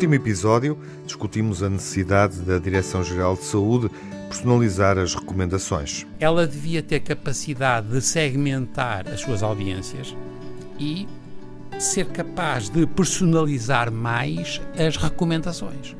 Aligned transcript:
último 0.00 0.14
episódio, 0.14 0.78
discutimos 1.04 1.62
a 1.62 1.68
necessidade 1.68 2.40
da 2.40 2.58
Direção-Geral 2.58 3.34
de 3.34 3.44
Saúde 3.44 3.90
personalizar 4.28 4.96
as 4.96 5.14
recomendações. 5.14 6.06
Ela 6.18 6.46
devia 6.46 6.82
ter 6.82 7.00
capacidade 7.00 7.88
de 7.88 8.00
segmentar 8.00 9.06
as 9.06 9.20
suas 9.20 9.42
audiências 9.42 10.16
e 10.78 11.06
ser 11.78 12.06
capaz 12.06 12.70
de 12.70 12.86
personalizar 12.86 13.92
mais 13.92 14.58
as 14.74 14.96
recomendações, 14.96 15.94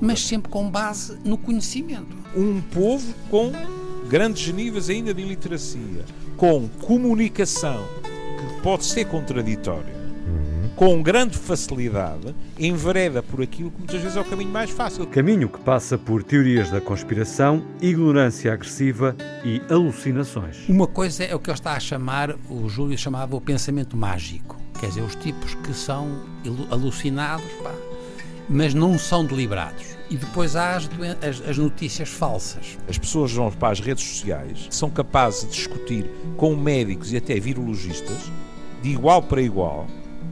mas 0.00 0.26
sempre 0.26 0.50
com 0.50 0.70
base 0.70 1.18
no 1.22 1.36
conhecimento. 1.36 2.16
Um 2.34 2.58
povo 2.58 3.12
com 3.28 3.52
grandes 4.08 4.50
níveis 4.50 4.88
ainda 4.88 5.12
de 5.12 5.20
iliteracia, 5.20 6.06
com 6.38 6.66
comunicação 6.80 7.86
que 8.02 8.62
pode 8.62 8.86
ser 8.86 9.04
contraditória 9.04 10.01
com 10.76 11.02
grande 11.02 11.36
facilidade, 11.36 12.34
envereda 12.58 13.22
por 13.22 13.42
aquilo 13.42 13.70
que 13.70 13.78
muitas 13.78 14.00
vezes 14.00 14.16
é 14.16 14.20
o 14.20 14.24
caminho 14.24 14.50
mais 14.50 14.70
fácil. 14.70 15.06
Caminho 15.06 15.48
que 15.48 15.60
passa 15.60 15.98
por 15.98 16.22
teorias 16.22 16.70
da 16.70 16.80
conspiração, 16.80 17.64
ignorância 17.80 18.52
agressiva 18.52 19.14
e 19.44 19.60
alucinações. 19.70 20.68
Uma 20.68 20.86
coisa 20.86 21.24
é 21.24 21.34
o 21.34 21.38
que 21.38 21.50
ele 21.50 21.58
está 21.58 21.72
a 21.72 21.80
chamar, 21.80 22.34
o 22.48 22.68
Júlio 22.68 22.96
chamava 22.96 23.36
o 23.36 23.40
pensamento 23.40 23.96
mágico. 23.96 24.60
Quer 24.80 24.88
dizer, 24.88 25.02
os 25.02 25.14
tipos 25.14 25.54
que 25.54 25.72
são 25.72 26.24
alucinados, 26.70 27.46
pá, 27.62 27.72
mas 28.48 28.74
não 28.74 28.98
são 28.98 29.24
deliberados. 29.24 29.96
E 30.10 30.16
depois 30.16 30.56
há 30.56 30.76
as, 30.76 30.90
as, 31.26 31.48
as, 31.48 31.58
notícias 31.58 32.08
falsas. 32.08 32.76
As 32.88 32.98
pessoas 32.98 33.32
vão 33.32 33.50
para 33.50 33.72
as 33.72 33.80
redes 33.80 34.04
sociais, 34.04 34.66
são 34.70 34.90
capazes 34.90 35.48
de 35.48 35.56
discutir 35.56 36.10
com 36.36 36.56
médicos 36.56 37.12
e 37.12 37.16
até 37.16 37.38
virologistas, 37.38 38.30
de 38.82 38.90
igual 38.90 39.22
para 39.22 39.40
igual, 39.40 39.86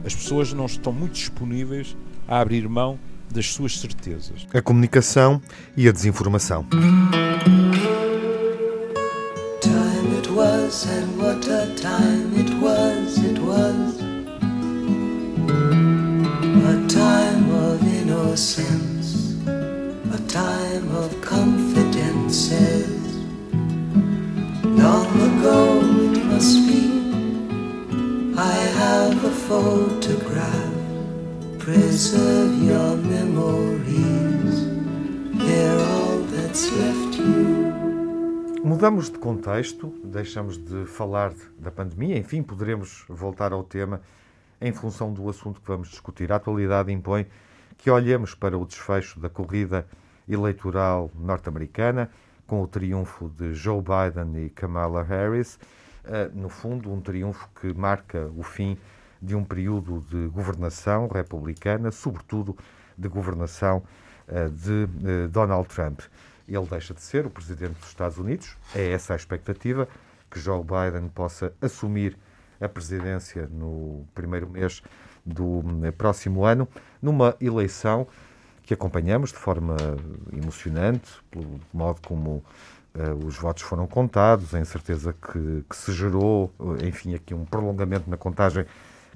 as 0.05 0.15
pessoas 0.15 0.53
não 0.53 0.65
estão 0.65 0.91
muito 0.91 1.13
disponíveis 1.13 1.95
a 2.27 2.39
abrir 2.39 2.67
mão 2.67 2.99
das 3.31 3.47
suas 3.47 3.79
certezas. 3.79 4.47
A 4.53 4.61
comunicação 4.61 5.41
e 5.75 5.87
a 5.87 5.91
desinformação. 5.91 6.65
Time 9.61 10.17
it 10.17 10.29
was 10.31 10.85
and 10.87 11.17
what 11.17 11.47
a 11.49 11.67
time 11.75 12.33
it 12.37 12.51
was, 12.61 13.17
it 13.17 13.39
was 13.39 14.01
A 16.63 16.87
time 16.87 17.51
of 17.51 17.83
innocence, 17.85 19.35
a 19.45 20.17
time 20.27 20.89
of 20.97 21.15
confidences 21.21 23.01
Long 24.63 25.05
ago 25.05 25.81
it 26.11 26.25
must 26.25 26.65
be 26.67 26.81
I 28.37 28.53
have 28.77 29.23
a 29.23 29.29
photograph. 29.31 30.00
Preserve 31.71 32.65
your 32.65 32.97
memories. 32.97 34.67
They're 35.39 35.79
all 35.79 36.19
that's 36.29 36.69
left 36.69 37.17
you. 37.17 38.61
Mudamos 38.61 39.09
de 39.09 39.17
contexto, 39.17 39.87
deixamos 40.03 40.57
de 40.57 40.85
falar 40.85 41.33
da 41.57 41.71
pandemia, 41.71 42.17
enfim, 42.17 42.43
poderemos 42.43 43.05
voltar 43.07 43.53
ao 43.53 43.63
tema 43.63 44.01
em 44.59 44.73
função 44.73 45.13
do 45.13 45.29
assunto 45.29 45.61
que 45.61 45.67
vamos 45.69 45.87
discutir. 45.87 46.29
A 46.33 46.35
atualidade 46.35 46.91
impõe 46.91 47.25
que 47.77 47.89
olhemos 47.89 48.35
para 48.35 48.57
o 48.57 48.65
desfecho 48.65 49.17
da 49.21 49.29
corrida 49.29 49.87
eleitoral 50.27 51.09
norte-americana, 51.15 52.09
com 52.45 52.61
o 52.61 52.67
triunfo 52.67 53.29
de 53.29 53.53
Joe 53.53 53.81
Biden 53.81 54.45
e 54.45 54.49
Kamala 54.49 55.03
Harris 55.03 55.57
eh, 56.03 56.29
no 56.33 56.49
fundo, 56.49 56.91
um 56.91 56.99
triunfo 56.99 57.47
que 57.61 57.73
marca 57.73 58.29
o 58.35 58.43
fim 58.43 58.77
de 59.21 59.35
um 59.35 59.43
período 59.43 60.03
de 60.09 60.27
governação 60.27 61.07
republicana, 61.07 61.91
sobretudo 61.91 62.57
de 62.97 63.07
governação 63.07 63.83
eh, 64.27 64.49
de 64.49 64.87
eh, 65.05 65.27
Donald 65.27 65.67
Trump. 65.69 66.01
Ele 66.47 66.65
deixa 66.65 66.93
de 66.93 67.01
ser 67.01 67.25
o 67.25 67.29
presidente 67.29 67.79
dos 67.79 67.89
Estados 67.89 68.17
Unidos, 68.17 68.57
é 68.75 68.91
essa 68.91 69.13
a 69.13 69.15
expectativa, 69.15 69.87
que 70.29 70.39
Joe 70.39 70.63
Biden 70.63 71.09
possa 71.09 71.53
assumir 71.61 72.17
a 72.59 72.67
presidência 72.67 73.47
no 73.51 74.05
primeiro 74.13 74.49
mês 74.49 74.81
do 75.25 75.63
próximo 75.97 76.45
ano, 76.45 76.67
numa 77.01 77.35
eleição 77.39 78.07
que 78.63 78.73
acompanhamos 78.73 79.31
de 79.31 79.37
forma 79.37 79.75
emocionante, 80.33 81.11
pelo 81.29 81.59
modo 81.73 82.01
como 82.07 82.43
Uh, 82.93 83.25
os 83.25 83.37
votos 83.37 83.63
foram 83.63 83.87
contados, 83.87 84.53
a 84.53 84.59
incerteza 84.59 85.13
que, 85.13 85.63
que, 85.69 85.75
se 85.77 85.93
gerou, 85.93 86.51
eh, 86.59 86.87
enfim, 86.87 87.15
aqui 87.15 87.33
um 87.33 87.45
prolongamento 87.45 88.09
na 88.09 88.17
contagem 88.17 88.65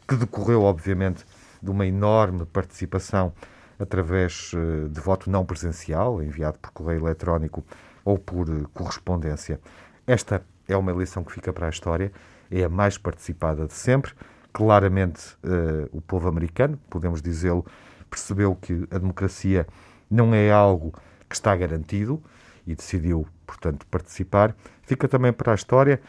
que 0.07 0.15
decorreu, 0.15 0.63
obviamente, 0.63 1.25
de 1.61 1.69
uma 1.69 1.85
enorme 1.85 2.45
participação 2.45 3.33
através 3.79 4.53
uh, 4.53 4.87
de 4.89 4.99
voto 5.01 5.29
não 5.29 5.45
presencial, 5.45 6.21
enviado 6.21 6.57
por 6.59 6.71
correio 6.71 7.01
eletrónico 7.01 7.63
ou 8.03 8.17
por 8.17 8.49
uh, 8.49 8.69
correspondência. 8.73 9.59
Esta 10.07 10.43
é 10.67 10.77
uma 10.77 10.91
eleição 10.91 11.23
que 11.23 11.31
fica 11.31 11.51
para 11.51 11.67
a 11.67 11.69
história, 11.69 12.11
é 12.49 12.63
a 12.63 12.69
mais 12.69 12.97
participada 12.97 13.65
de 13.65 13.73
sempre. 13.73 14.13
Claramente, 14.53 15.35
o 15.91 15.99
povo 15.99 16.29
americano, 16.29 16.79
podemos 16.89 17.21
dizê-lo, 17.21 17.65
percebeu 18.09 18.55
que 18.55 18.87
a 18.89 18.97
democracia 18.97 19.67
não 20.09 20.33
é 20.33 20.49
algo 20.49 20.93
que 21.27 21.35
está 21.35 21.53
garantido 21.53 22.23
e 22.65 22.73
decidiu 22.73 23.27
portanto, 23.45 23.85
participar. 23.87 24.55
Fica 24.83 25.07
também 25.07 25.31
para 25.31 25.51
a 25.51 25.55
história 25.55 26.01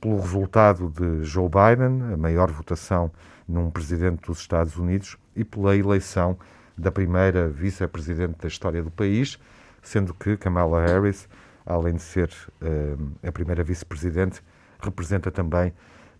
pelo 0.00 0.20
resultado 0.20 0.90
de 0.90 1.24
Joe 1.24 1.48
Biden, 1.48 2.12
a 2.12 2.16
maior 2.16 2.50
votação 2.50 3.10
num 3.48 3.70
presidente 3.70 4.26
dos 4.26 4.40
Estados 4.40 4.76
Unidos, 4.76 5.16
e 5.36 5.44
pela 5.44 5.76
eleição 5.76 6.38
da 6.76 6.90
primeira 6.90 7.48
vice-presidente 7.48 8.36
da 8.40 8.48
história 8.48 8.82
do 8.82 8.90
país, 8.90 9.38
sendo 9.82 10.12
que 10.14 10.36
Kamala 10.36 10.84
Harris, 10.84 11.28
além 11.64 11.94
de 11.94 12.02
ser 12.02 12.30
uh, 12.62 13.26
a 13.26 13.30
primeira 13.30 13.62
vice-presidente, 13.62 14.42
representa 14.80 15.30
também 15.30 15.72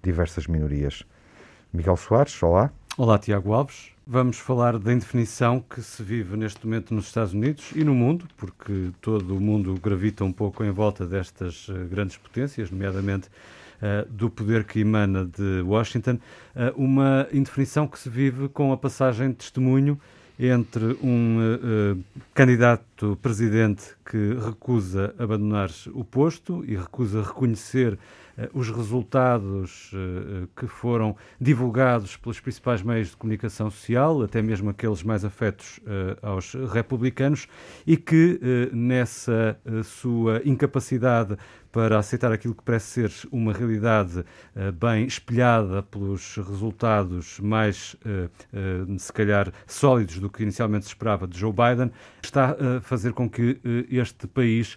diversas 0.03 0.47
minorias. 0.47 1.05
Miguel 1.73 1.97
Soares, 1.97 2.41
olá. 2.43 2.71
Olá, 2.97 3.19
Tiago 3.19 3.53
Alves. 3.53 3.91
Vamos 4.07 4.39
falar 4.39 4.79
da 4.79 4.93
indefinição 4.93 5.61
que 5.61 5.83
se 5.83 6.03
vive 6.03 6.37
neste 6.37 6.65
momento 6.65 6.95
nos 6.95 7.07
Estados 7.07 7.33
Unidos 7.33 7.73
e 7.75 7.83
no 7.83 7.95
mundo, 7.95 8.29
porque 8.37 8.91
todo 9.01 9.37
o 9.37 9.41
mundo 9.41 9.75
gravita 9.83 10.25
um 10.25 10.33
pouco 10.33 10.63
em 10.63 10.71
volta 10.71 11.07
destas 11.07 11.69
uh, 11.69 11.87
grandes 11.91 12.17
potências, 12.17 12.71
nomeadamente 12.71 13.29
do 14.09 14.31
poder 14.31 14.65
que 14.65 14.81
emana 14.81 15.25
de 15.25 15.63
Washington. 15.63 16.19
Uh, 16.55 16.73
uma 16.77 17.27
indefinição 17.33 17.87
que 17.87 17.99
se 17.99 18.09
vive 18.09 18.49
com 18.49 18.73
a 18.73 18.77
passagem 18.77 19.31
de 19.31 19.37
testemunho 19.37 20.01
entre 20.39 20.97
um 21.03 22.03
candidato 22.35 23.17
presidente 23.23 23.95
que 24.05 24.35
recusa 24.35 25.15
abandonar 25.19 25.71
o 25.93 26.05
posto 26.05 26.65
e 26.67 26.77
recusa 26.77 27.23
reconhecer 27.23 27.99
eh, 28.37 28.51
os 28.53 28.69
resultados 28.69 29.91
eh, 29.95 29.97
eh, 29.97 30.49
que 30.57 30.67
foram 30.67 31.17
divulgados 31.41 32.17
pelos 32.17 32.41
principais 32.41 32.83
meios 32.83 33.11
de 33.11 33.17
comunicação 33.17 33.71
social, 33.71 34.23
até 34.23 34.43
mesmo 34.43 34.71
aqueles 34.71 35.03
mais 35.03 35.25
afetos 35.25 35.81
aos 36.23 36.55
republicanos, 36.73 37.47
e 37.87 37.97
que 37.97 38.41
nessa 38.73 39.59
sua 39.85 40.41
incapacidade 40.45 41.37
para 41.71 41.99
aceitar 41.99 42.33
aquilo 42.33 42.55
que 42.55 42.63
parece 42.63 43.09
ser 43.09 43.29
uma 43.33 43.53
realidade 43.53 44.25
bem 44.81 45.07
espelhada 45.07 45.83
pelos 45.83 46.37
resultados 46.37 47.41
mais, 47.41 47.97
se 48.99 49.13
calhar, 49.13 49.53
sólidos 49.67 50.19
do 50.19 50.31
que 50.31 50.43
inicialmente 50.43 50.85
se 50.85 50.91
esperava 50.91 51.27
de 51.27 51.39
Joe 51.39 51.53
Biden, 51.53 51.91
está 52.23 52.57
a 52.77 52.81
fazer 52.81 53.13
com 53.13 53.29
que 53.29 53.61
este 53.99 54.27
país 54.27 54.77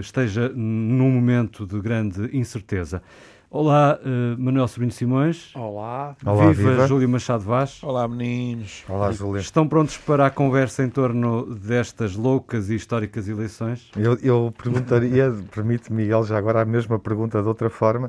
esteja 0.00 0.48
num 0.48 1.10
momento 1.10 1.66
de 1.66 1.80
grande 1.80 2.36
incerteza. 2.36 3.02
Olá, 3.48 3.98
uh, 4.02 4.42
Manuel 4.42 4.66
Sobrinho 4.66 4.92
Simões. 4.92 5.54
Olá. 5.54 6.16
Olá 6.26 6.50
viva, 6.50 6.70
viva, 6.72 6.86
Júlio 6.88 7.08
Machado 7.08 7.44
Vaz. 7.44 7.80
Olá, 7.82 8.06
meninos. 8.08 8.84
Olá, 8.88 9.12
Júlio. 9.12 9.40
Estão 9.40 9.68
prontos 9.68 9.96
para 9.96 10.26
a 10.26 10.30
conversa 10.30 10.82
em 10.82 10.90
torno 10.90 11.54
destas 11.54 12.16
loucas 12.16 12.68
e 12.70 12.74
históricas 12.74 13.28
eleições? 13.28 13.90
Eu, 13.96 14.18
eu 14.20 14.52
perguntaria, 14.62 15.32
permite, 15.54 15.92
Miguel, 15.92 16.24
já 16.24 16.36
agora 16.36 16.60
a 16.60 16.64
mesma 16.64 16.98
pergunta 16.98 17.40
de 17.40 17.46
outra 17.46 17.70
forma. 17.70 18.08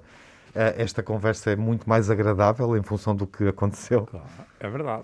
Uh, 0.50 0.74
esta 0.76 1.04
conversa 1.04 1.52
é 1.52 1.56
muito 1.56 1.88
mais 1.88 2.10
agradável 2.10 2.76
em 2.76 2.82
função 2.82 3.16
do 3.16 3.28
que 3.28 3.48
aconteceu. 3.48 4.08
Claro, 4.08 4.26
é 4.60 4.70
verdade. 4.70 5.04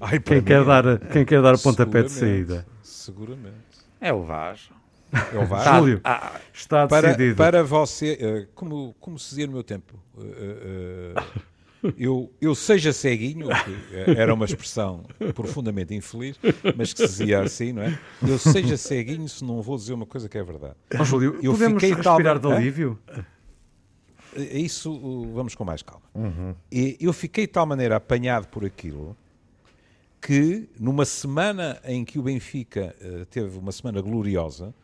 Ai, 0.00 0.18
quem, 0.18 0.42
quer 0.42 0.64
dar, 0.64 0.98
quem 0.98 1.24
quer 1.24 1.40
dar 1.40 1.54
o 1.54 1.58
pontapé 1.58 2.02
de 2.02 2.10
saída? 2.10 2.66
Seguramente. 2.82 3.87
É 4.00 4.12
o 4.12 4.22
Vaz. 4.22 4.70
É 5.32 5.38
o 5.38 5.46
VAR. 5.46 5.78
Júlio, 5.78 6.00
ah, 6.04 6.38
está 6.52 6.86
decidido. 6.86 7.36
Para, 7.36 7.58
para 7.58 7.62
você, 7.62 8.18
eh, 8.20 8.46
como, 8.54 8.94
como 9.00 9.18
se 9.18 9.30
dizia 9.30 9.46
no 9.46 9.54
meu 9.54 9.62
tempo, 9.62 9.98
eh, 10.18 11.14
eh, 11.14 11.92
eu, 11.96 12.30
eu 12.40 12.54
seja 12.54 12.92
ceguinho, 12.92 13.48
era 14.16 14.34
uma 14.34 14.44
expressão 14.44 15.04
profundamente 15.34 15.94
infeliz, 15.94 16.38
mas 16.76 16.92
que 16.92 17.06
se 17.06 17.08
dizia 17.08 17.40
assim, 17.40 17.72
não 17.72 17.82
é? 17.82 17.98
Eu 18.26 18.38
seja 18.38 18.76
ceguinho 18.76 19.28
se 19.28 19.42
não 19.44 19.62
vou 19.62 19.76
dizer 19.76 19.94
uma 19.94 20.06
coisa 20.06 20.28
que 20.28 20.36
é 20.36 20.42
verdade. 20.42 20.74
Oh, 20.98 21.04
Júlio, 21.04 21.38
eu 21.42 21.52
podemos 21.52 21.82
fiquei 21.82 21.94
respirar 21.94 22.38
tal... 22.38 22.50
de 22.50 22.56
alívio? 22.56 22.98
Isso 24.36 25.30
vamos 25.32 25.54
com 25.54 25.64
mais 25.64 25.82
calma. 25.82 26.02
Uhum. 26.14 26.54
Eu 27.00 27.12
fiquei 27.12 27.46
de 27.46 27.52
tal 27.52 27.64
maneira 27.64 27.96
apanhado 27.96 28.46
por 28.48 28.64
aquilo 28.64 29.16
que 30.20 30.68
numa 30.78 31.04
semana 31.04 31.80
em 31.84 32.04
que 32.04 32.18
o 32.18 32.22
Benfica 32.22 32.94
uh, 33.00 33.26
teve 33.26 33.58
uma 33.58 33.72
semana 33.72 34.00
gloriosa, 34.00 34.74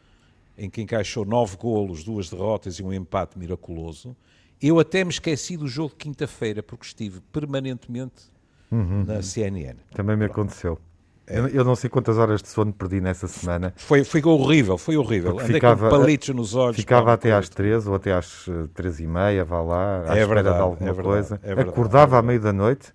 em 0.56 0.70
que 0.70 0.80
encaixou 0.80 1.24
nove 1.24 1.56
golos, 1.56 2.04
duas 2.04 2.30
derrotas 2.30 2.76
e 2.76 2.82
um 2.82 2.92
empate 2.92 3.38
miraculoso, 3.38 4.16
eu 4.62 4.78
até 4.78 5.04
me 5.04 5.10
esqueci 5.10 5.56
do 5.56 5.66
jogo 5.66 5.90
de 5.90 5.96
quinta-feira, 5.96 6.62
porque 6.62 6.86
estive 6.86 7.20
permanentemente 7.32 8.30
uhum. 8.70 9.04
na 9.04 9.20
CNN. 9.22 9.76
Também 9.94 10.16
me 10.16 10.24
aconteceu. 10.24 10.78
É. 11.26 11.38
Eu, 11.38 11.64
não 11.64 11.74
sei 11.74 11.88
quantas 11.88 12.18
horas 12.18 12.42
de 12.42 12.48
sono 12.48 12.72
perdi 12.72 13.00
nessa 13.00 13.26
semana. 13.26 13.72
Foi, 13.76 14.04
foi 14.04 14.22
horrível, 14.22 14.76
foi 14.76 14.96
horrível. 14.96 15.38
Andei 15.38 15.54
ficava, 15.54 15.88
com 15.88 15.98
palitos 15.98 16.28
nos 16.30 16.54
olhos. 16.54 16.76
Ficava 16.76 17.14
até 17.14 17.32
às 17.32 17.48
três 17.48 17.86
ou 17.86 17.94
até 17.94 18.12
às 18.12 18.46
eh, 18.46 18.68
três 18.74 19.00
e 19.00 19.06
meia, 19.06 19.42
vá 19.42 19.62
lá, 19.62 20.00
à 20.00 20.18
é 20.18 20.20
espera 20.20 20.26
verdade, 20.26 20.56
de 20.56 20.62
alguma 20.62 20.90
é 20.90 20.92
verdade, 20.92 21.08
coisa. 21.08 21.40
É 21.42 21.46
verdade, 21.46 21.68
Acordava 21.70 22.18
à 22.18 22.22
meia 22.22 22.40
da 22.40 22.52
noite. 22.52 22.92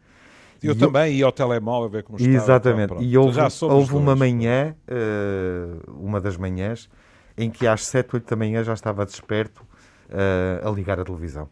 Eu 0.61 0.73
e 0.73 0.77
também 0.77 1.15
ia 1.15 1.25
ao 1.25 1.31
telemóvel 1.31 1.89
ver 1.89 2.03
como 2.03 2.17
estava. 2.17 2.35
Exatamente. 2.35 2.93
Então, 2.93 3.03
e 3.03 3.17
houve, 3.17 3.39
houve 3.61 3.95
uma 3.95 4.15
manhã, 4.15 4.75
uh, 4.87 5.91
uma 5.91 6.19
das 6.19 6.37
manhãs, 6.37 6.89
em 7.37 7.49
que 7.49 7.65
às 7.65 7.85
sete, 7.85 8.15
oito 8.15 8.29
da 8.29 8.35
manhã 8.35 8.63
já 8.63 8.73
estava 8.73 9.05
desperto 9.05 9.65
uh, 10.09 10.67
a 10.67 10.71
ligar 10.71 10.99
a 10.99 11.05
televisão. 11.05 11.49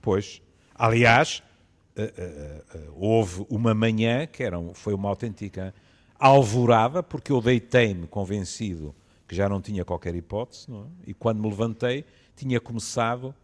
Pois. 0.00 0.40
Aliás, 0.74 1.42
uh, 1.96 2.92
houve 2.94 3.44
uma 3.48 3.74
manhã 3.74 4.26
que 4.26 4.42
era 4.42 4.58
um, 4.58 4.72
foi 4.74 4.94
uma 4.94 5.08
autêntica 5.08 5.74
alvorada, 6.18 7.02
porque 7.02 7.32
eu 7.32 7.40
deitei-me 7.40 8.06
convencido 8.06 8.94
que 9.26 9.36
já 9.36 9.48
não 9.48 9.60
tinha 9.60 9.84
qualquer 9.84 10.14
hipótese, 10.14 10.66
é? 10.72 11.10
e 11.10 11.14
quando 11.14 11.40
me 11.40 11.48
levantei, 11.48 12.04
tinha 12.34 12.58
começado, 12.58 13.34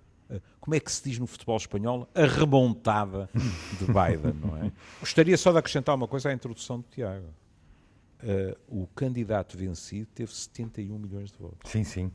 como 0.61 0.75
é 0.75 0.81
que 0.81 0.91
se 0.91 1.03
diz 1.05 1.19
no 1.19 1.26
futebol 1.26 1.56
espanhol, 1.56 2.09
a 2.15 2.26
remontada 2.26 3.29
de 3.35 3.87
Biden, 3.87 4.35
não 4.43 4.56
é? 4.56 4.73
Gostaria 5.00 5.37
só 5.37 5.53
de 5.53 5.59
acrescentar 5.59 5.94
uma 5.94 6.09
coisa 6.09 6.31
à 6.31 6.32
introdução 6.32 6.79
do 6.79 6.87
Tiago. 6.91 7.26
Uh, 8.23 8.82
o 8.82 8.87
candidato 8.88 9.56
vencido 9.56 10.09
teve 10.15 10.32
71 10.32 10.99
milhões 10.99 11.31
de 11.31 11.38
votos. 11.38 11.71
Sim, 11.71 11.85
sim 11.85 12.11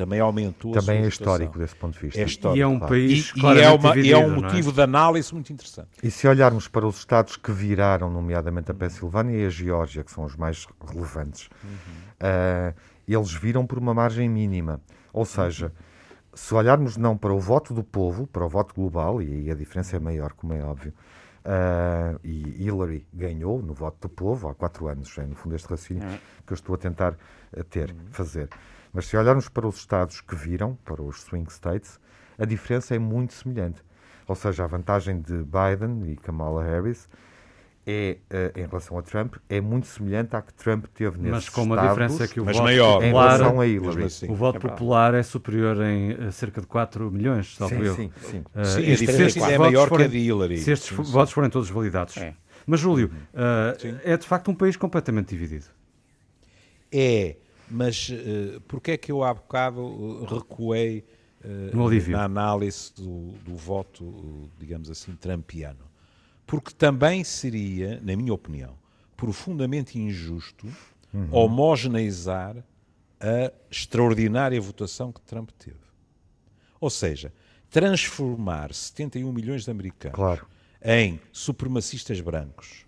também 0.00 0.18
aumentou 0.18 0.72
também 0.72 1.02
é 1.02 1.08
histórico 1.08 1.58
desse 1.58 1.76
ponto 1.76 1.92
de 1.94 2.00
vista. 2.06 2.20
É 2.20 2.24
histórico, 2.24 2.58
e 2.58 2.62
é 2.62 2.66
um 2.66 2.78
claro. 2.78 2.94
país 2.94 3.32
e, 3.36 3.40
e, 3.40 3.60
é, 3.60 3.70
uma, 3.70 3.92
dividido, 3.92 4.06
e 4.06 4.12
é 4.12 4.18
um 4.18 4.34
motivo 4.34 4.70
é? 4.70 4.72
de 4.72 4.80
análise 4.80 5.34
muito 5.34 5.52
interessante. 5.52 5.90
E 6.02 6.10
se 6.10 6.26
olharmos 6.26 6.68
para 6.68 6.86
os 6.86 6.98
estados 6.98 7.36
que 7.36 7.52
viraram, 7.52 8.10
nomeadamente 8.10 8.70
a 8.70 8.74
Pensilvânia 8.74 9.36
e 9.36 9.44
a 9.44 9.50
Geórgia, 9.50 10.02
que 10.02 10.10
são 10.10 10.24
os 10.24 10.36
mais 10.36 10.66
relevantes, 10.88 11.50
uhum. 11.62 11.70
uh, 11.70 12.74
eles 13.06 13.32
viram 13.32 13.66
por 13.66 13.78
uma 13.78 13.92
margem 13.92 14.28
mínima. 14.28 14.80
Ou 15.12 15.26
seja, 15.26 15.66
uhum. 15.66 15.89
Se 16.34 16.54
olharmos 16.54 16.96
não 16.96 17.16
para 17.16 17.32
o 17.32 17.40
voto 17.40 17.74
do 17.74 17.82
povo, 17.82 18.26
para 18.26 18.44
o 18.44 18.48
voto 18.48 18.74
global, 18.74 19.20
e 19.20 19.32
aí 19.32 19.50
a 19.50 19.54
diferença 19.54 19.96
é 19.96 19.98
maior, 19.98 20.32
como 20.32 20.52
é 20.52 20.62
óbvio, 20.62 20.92
uh, 21.44 22.18
e 22.22 22.64
Hillary 22.64 23.06
ganhou 23.12 23.62
no 23.62 23.74
voto 23.74 23.96
do 24.02 24.08
povo 24.08 24.48
há 24.48 24.54
quatro 24.54 24.88
anos, 24.88 25.16
é 25.18 25.26
no 25.26 25.34
fundo 25.34 25.54
este 25.54 25.68
raciocínio 25.68 26.08
uhum. 26.08 26.18
que 26.46 26.52
eu 26.52 26.54
estou 26.54 26.74
a 26.74 26.78
tentar 26.78 27.16
ter, 27.68 27.90
uhum. 27.90 27.96
fazer. 28.10 28.48
Mas 28.92 29.06
se 29.06 29.16
olharmos 29.16 29.48
para 29.48 29.66
os 29.66 29.76
estados 29.76 30.20
que 30.20 30.34
viram, 30.34 30.76
para 30.84 31.02
os 31.02 31.22
swing 31.22 31.50
states, 31.50 32.00
a 32.38 32.44
diferença 32.44 32.94
é 32.94 32.98
muito 32.98 33.32
semelhante. 33.32 33.82
Ou 34.26 34.34
seja, 34.34 34.64
a 34.64 34.66
vantagem 34.66 35.20
de 35.20 35.44
Biden 35.44 36.10
e 36.10 36.16
Kamala 36.16 36.62
Harris 36.62 37.08
é, 37.86 38.18
uh, 38.30 38.58
em 38.58 38.66
relação 38.66 38.98
a 38.98 39.02
Trump, 39.02 39.36
é 39.48 39.60
muito 39.60 39.86
semelhante 39.86 40.36
à 40.36 40.42
que 40.42 40.52
Trump 40.54 40.86
teve 40.94 41.18
nesse 41.18 41.30
Mas 41.30 41.48
com 41.48 41.62
uma 41.62 41.80
diferença 41.80 42.28
que 42.28 42.40
o 42.40 42.44
voto 42.44 42.62
maior, 42.62 43.02
em 43.02 43.06
relação 43.06 43.60
a 43.60 43.66
Hillary. 43.66 44.04
Assim. 44.04 44.30
O 44.30 44.34
voto 44.34 44.56
é 44.56 44.60
popular 44.60 45.14
é 45.14 45.22
superior 45.22 45.82
em 45.82 46.12
uh, 46.12 46.32
cerca 46.32 46.60
de 46.60 46.66
4 46.66 47.10
milhões, 47.10 47.56
salvo 47.56 47.74
sim, 47.74 47.82
eu. 47.82 47.94
Sim, 47.94 48.10
sim. 48.22 48.38
Uh, 48.54 48.64
sim 48.64 48.92
a 48.92 48.96
diferença 48.96 49.50
é 49.50 49.58
maior 49.58 49.88
forem, 49.88 50.08
que 50.08 50.16
a 50.16 50.18
de 50.20 50.26
Hillary. 50.26 50.58
Se 50.58 50.72
estes 50.72 50.96
sim, 50.96 51.02
votos 51.02 51.32
forem 51.32 51.50
todos 51.50 51.70
validados. 51.70 52.16
É. 52.16 52.34
Mas, 52.66 52.80
Júlio, 52.80 53.10
é 54.04 54.16
de 54.16 54.26
facto 54.26 54.50
um 54.50 54.54
país 54.54 54.76
completamente 54.76 55.30
dividido. 55.30 55.66
É, 56.92 57.36
mas 57.70 58.08
uh, 58.08 58.60
porquê 58.62 58.92
é 58.92 58.96
que 58.96 59.12
eu 59.12 59.22
há 59.22 59.32
bocado 59.32 59.80
uh, 59.80 60.24
recuei 60.24 61.04
uh, 61.44 62.10
na 62.10 62.24
análise 62.24 62.92
do, 62.94 63.32
do 63.44 63.54
voto, 63.54 64.04
uh, 64.04 64.50
digamos 64.58 64.90
assim, 64.90 65.14
trampiano? 65.14 65.89
Porque 66.50 66.74
também 66.74 67.22
seria, 67.22 68.00
na 68.02 68.16
minha 68.16 68.34
opinião, 68.34 68.74
profundamente 69.16 69.96
injusto 69.96 70.66
uhum. 71.14 71.28
homogeneizar 71.30 72.56
a 73.20 73.52
extraordinária 73.70 74.60
votação 74.60 75.12
que 75.12 75.20
Trump 75.20 75.50
teve. 75.56 75.78
Ou 76.80 76.90
seja, 76.90 77.32
transformar 77.70 78.74
71 78.74 79.32
milhões 79.32 79.64
de 79.64 79.70
americanos 79.70 80.16
claro. 80.16 80.44
em 80.82 81.20
supremacistas 81.30 82.20
brancos 82.20 82.84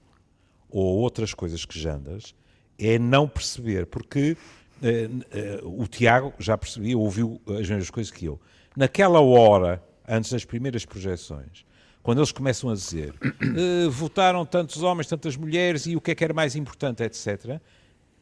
ou 0.69 0.99
outras 0.99 1.33
coisas 1.33 1.65
que 1.65 1.79
jandas 1.79 2.35
é 2.77 2.99
não 2.99 3.29
perceber, 3.29 3.87
porque 3.87 4.37
uh, 4.83 5.67
uh, 5.69 5.81
o 5.81 5.87
Tiago 5.87 6.35
já 6.37 6.59
percebia, 6.59 6.99
ouviu 6.99 7.41
as 7.47 7.69
mesmas 7.69 7.91
coisas 7.91 8.11
que 8.11 8.25
eu. 8.25 8.41
Naquela 8.77 9.21
hora, 9.21 9.81
antes 10.09 10.33
das 10.33 10.45
primeiras 10.45 10.85
projeções, 10.85 11.65
quando 12.03 12.19
eles 12.19 12.33
começam 12.33 12.71
a 12.71 12.75
dizer 12.75 13.15
uh, 13.15 13.91
votaram 13.93 14.45
tantos 14.45 14.83
homens, 14.83 15.07
tantas 15.07 15.37
mulheres 15.37 15.87
e 15.87 15.97
o 15.97 16.01
que 16.01 16.11
é 16.11 16.15
que 16.15 16.25
era 16.25 16.35
mais 16.35 16.57
importante, 16.57 17.03
etc., 17.03 17.61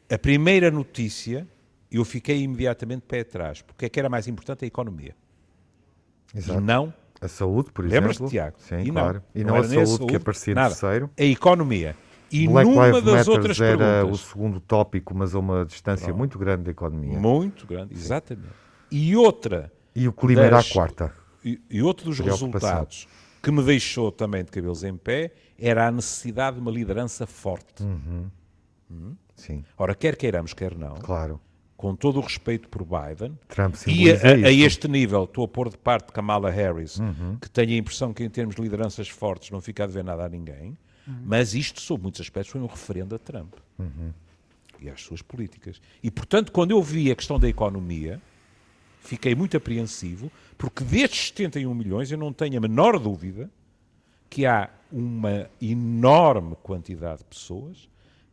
a 0.09 0.17
primeira 0.17 0.69
notícia, 0.69 1.47
eu 1.89 2.03
fiquei 2.03 2.41
imediatamente 2.41 3.03
pé 3.07 3.21
atrás, 3.21 3.61
porque 3.61 3.85
é 3.85 3.89
que 3.89 3.99
era 3.99 4.09
mais 4.09 4.27
importante 4.27 4.65
a 4.65 4.67
economia. 4.67 5.15
Exato. 6.35 6.59
E 6.59 6.61
não 6.61 6.93
a 7.21 7.27
saúde, 7.27 7.71
por 7.71 7.85
exemplo. 7.85 8.09
Lembras-te, 8.09 8.29
Tiago? 8.31 8.55
Sim, 8.57 8.79
e 8.79 8.91
claro. 8.91 9.23
Não, 9.33 9.41
e 9.41 9.43
não, 9.45 9.53
não 9.53 9.61
a 9.61 9.63
saúde, 9.63 9.87
saúde, 9.87 10.05
que 10.07 10.15
aparecia 10.15 10.55
nada. 10.55 10.69
terceiro. 10.69 11.09
A 11.17 11.23
economia. 11.23 11.95
E 12.31 12.47
Black 12.47 12.69
numa 12.69 12.87
Lives 12.87 13.03
das 13.03 13.13
Matters 13.13 13.27
outras 13.27 13.61
era 13.61 13.77
perguntas, 13.77 14.19
o 14.19 14.23
segundo 14.27 14.59
tópico, 14.59 15.13
mas 15.13 15.35
a 15.35 15.39
uma 15.39 15.65
distância 15.65 16.05
Pronto. 16.05 16.17
muito 16.17 16.39
grande 16.39 16.63
da 16.63 16.71
economia. 16.71 17.19
Muito 17.19 17.67
grande, 17.67 17.93
exatamente. 17.93 18.47
E 18.89 19.15
outra. 19.15 19.71
E 19.93 20.07
o 20.07 20.13
clima 20.13 20.41
era 20.41 20.59
a 20.59 20.63
quarta. 20.63 21.13
E, 21.43 21.61
e 21.69 21.81
outro 21.81 22.05
dos 22.05 22.19
resultados 22.19 23.07
que 23.41 23.51
me 23.51 23.63
deixou 23.63 24.11
também 24.11 24.43
de 24.43 24.51
cabelos 24.51 24.83
em 24.83 24.95
pé 24.95 25.31
era 25.57 25.87
a 25.87 25.91
necessidade 25.91 26.55
de 26.57 26.61
uma 26.61 26.71
liderança 26.71 27.25
forte. 27.25 27.83
Uhum. 27.83 28.29
Hum? 28.91 29.15
Sim. 29.35 29.63
Ora, 29.77 29.95
quer 29.95 30.15
queiramos, 30.15 30.53
quer 30.53 30.75
não. 30.75 30.95
Claro. 30.95 31.39
Com 31.77 31.95
todo 31.95 32.19
o 32.19 32.21
respeito 32.21 32.69
por 32.69 32.83
Biden, 32.85 33.37
Trump 33.47 33.75
e 33.87 34.11
a, 34.11 34.47
a 34.47 34.51
este 34.51 34.87
nível, 34.87 35.23
estou 35.23 35.45
a 35.45 35.47
pôr 35.47 35.67
de 35.69 35.77
parte 35.77 36.11
Kamala 36.11 36.51
Harris, 36.51 36.99
Uhum. 36.99 37.37
que 37.41 37.49
tenho 37.49 37.71
a 37.71 37.77
impressão 37.77 38.13
que 38.13 38.23
em 38.23 38.29
termos 38.29 38.55
de 38.55 38.61
lideranças 38.61 39.07
fortes 39.09 39.49
não 39.49 39.59
fica 39.59 39.83
a 39.83 39.87
dever 39.87 40.03
nada 40.03 40.23
a 40.25 40.29
ninguém, 40.29 40.77
mas 41.25 41.55
isto, 41.55 41.81
sob 41.81 42.03
muitos 42.03 42.21
aspectos, 42.21 42.51
foi 42.51 42.61
um 42.61 42.67
referendo 42.67 43.15
a 43.15 43.19
Trump 43.19 43.55
Uhum. 43.79 44.11
e 44.79 44.89
às 44.89 45.01
suas 45.01 45.23
políticas. 45.23 45.81
E, 46.03 46.11
portanto, 46.11 46.51
quando 46.51 46.69
eu 46.71 46.81
vi 46.83 47.09
a 47.11 47.15
questão 47.15 47.39
da 47.39 47.49
economia, 47.49 48.21
fiquei 49.01 49.35
muito 49.35 49.57
apreensivo, 49.57 50.31
porque 50.57 50.83
destes 50.83 51.29
71 51.29 51.73
milhões 51.73 52.11
eu 52.11 52.17
não 52.17 52.31
tenho 52.31 52.57
a 52.57 52.61
menor 52.61 52.97
dúvida 52.97 53.49
que 54.29 54.45
há 54.45 54.69
uma 54.91 55.49
enorme 55.61 56.55
quantidade 56.63 57.19
de 57.19 57.25
pessoas 57.25 57.89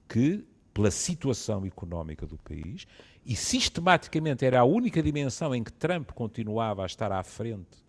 que, 0.09 0.45
pela 0.73 0.91
situação 0.91 1.65
económica 1.67 2.27
do 2.27 2.39
país, 2.39 2.87
e 3.25 3.35
sistematicamente 3.35 4.45
era 4.45 4.61
a 4.61 4.65
única 4.65 5.03
dimensão 5.03 5.55
em 5.55 5.65
que 5.65 5.73
Trump 5.73 6.11
continuava 6.13 6.83
a 6.83 6.87
estar 6.87 7.11
à 7.11 7.23
frente 7.23 7.85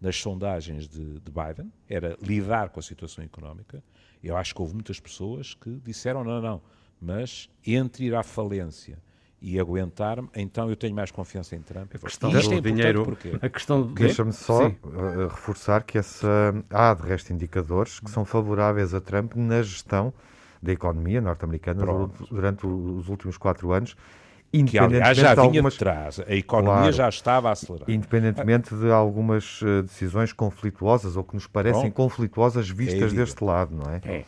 nas 0.00 0.16
sondagens 0.16 0.86
de, 0.86 1.20
de 1.20 1.30
Biden, 1.30 1.72
era 1.88 2.16
lidar 2.20 2.68
com 2.68 2.78
a 2.78 2.82
situação 2.82 3.24
económica. 3.24 3.82
Eu 4.22 4.36
acho 4.36 4.54
que 4.54 4.60
houve 4.60 4.74
muitas 4.74 5.00
pessoas 5.00 5.54
que 5.54 5.70
disseram: 5.84 6.22
não, 6.22 6.40
não, 6.40 6.62
mas 7.00 7.48
entre 7.66 8.06
ir 8.06 8.14
à 8.14 8.22
falência 8.22 8.98
e 9.40 9.58
aguentar-me, 9.60 10.28
então 10.34 10.68
eu 10.68 10.74
tenho 10.76 10.94
mais 10.94 11.10
confiança 11.12 11.54
em 11.54 11.60
Trump. 11.60 11.94
A 11.94 11.98
questão 11.98 12.30
do 12.30 12.36
é 12.38 12.60
dinheiro, 12.60 13.04
porquê? 13.04 13.38
a 13.40 13.48
questão 13.48 13.82
do 13.82 13.94
Deixa-me 13.94 14.32
só 14.32 14.68
Sim. 14.68 14.76
uh, 14.84 15.28
reforçar 15.28 15.84
que 15.84 15.96
essa, 15.96 16.54
há, 16.70 16.92
de 16.94 17.02
resto, 17.06 17.32
indicadores 17.32 18.00
que 18.00 18.10
são 18.10 18.24
favoráveis 18.24 18.92
a 18.94 19.00
Trump 19.00 19.34
na 19.36 19.62
gestão 19.62 20.12
da 20.60 20.72
economia 20.72 21.20
norte-americana 21.20 21.84
durante 22.30 22.66
os 22.66 23.08
últimos 23.08 23.36
quatro 23.38 23.70
anos, 23.70 23.94
Que 24.50 24.58
independentemente 24.58 25.02
aliás 25.04 25.16
já 25.18 25.28
de 25.34 25.40
vinha 25.40 25.46
algumas, 25.50 25.72
de 25.74 25.78
trás, 25.78 26.20
a 26.20 26.34
economia 26.34 26.74
Claro. 26.80 26.92
já 26.92 27.08
estava 27.08 27.48
a 27.48 27.52
acelerar. 27.52 27.88
independentemente 27.88 28.74
de 28.74 28.90
algumas 28.90 29.62
uh, 29.62 29.82
decisões 29.84 30.32
conflituosas 30.32 31.16
ou 31.16 31.22
que 31.22 31.34
nos 31.34 31.46
parecem 31.46 31.92
Pronto. 31.92 31.94
conflituosas 31.94 32.68
vistas 32.68 32.94
evidente. 32.96 33.16
deste 33.16 33.44
lado, 33.44 33.76
não 33.76 33.88
é? 33.88 34.00
É. 34.04 34.24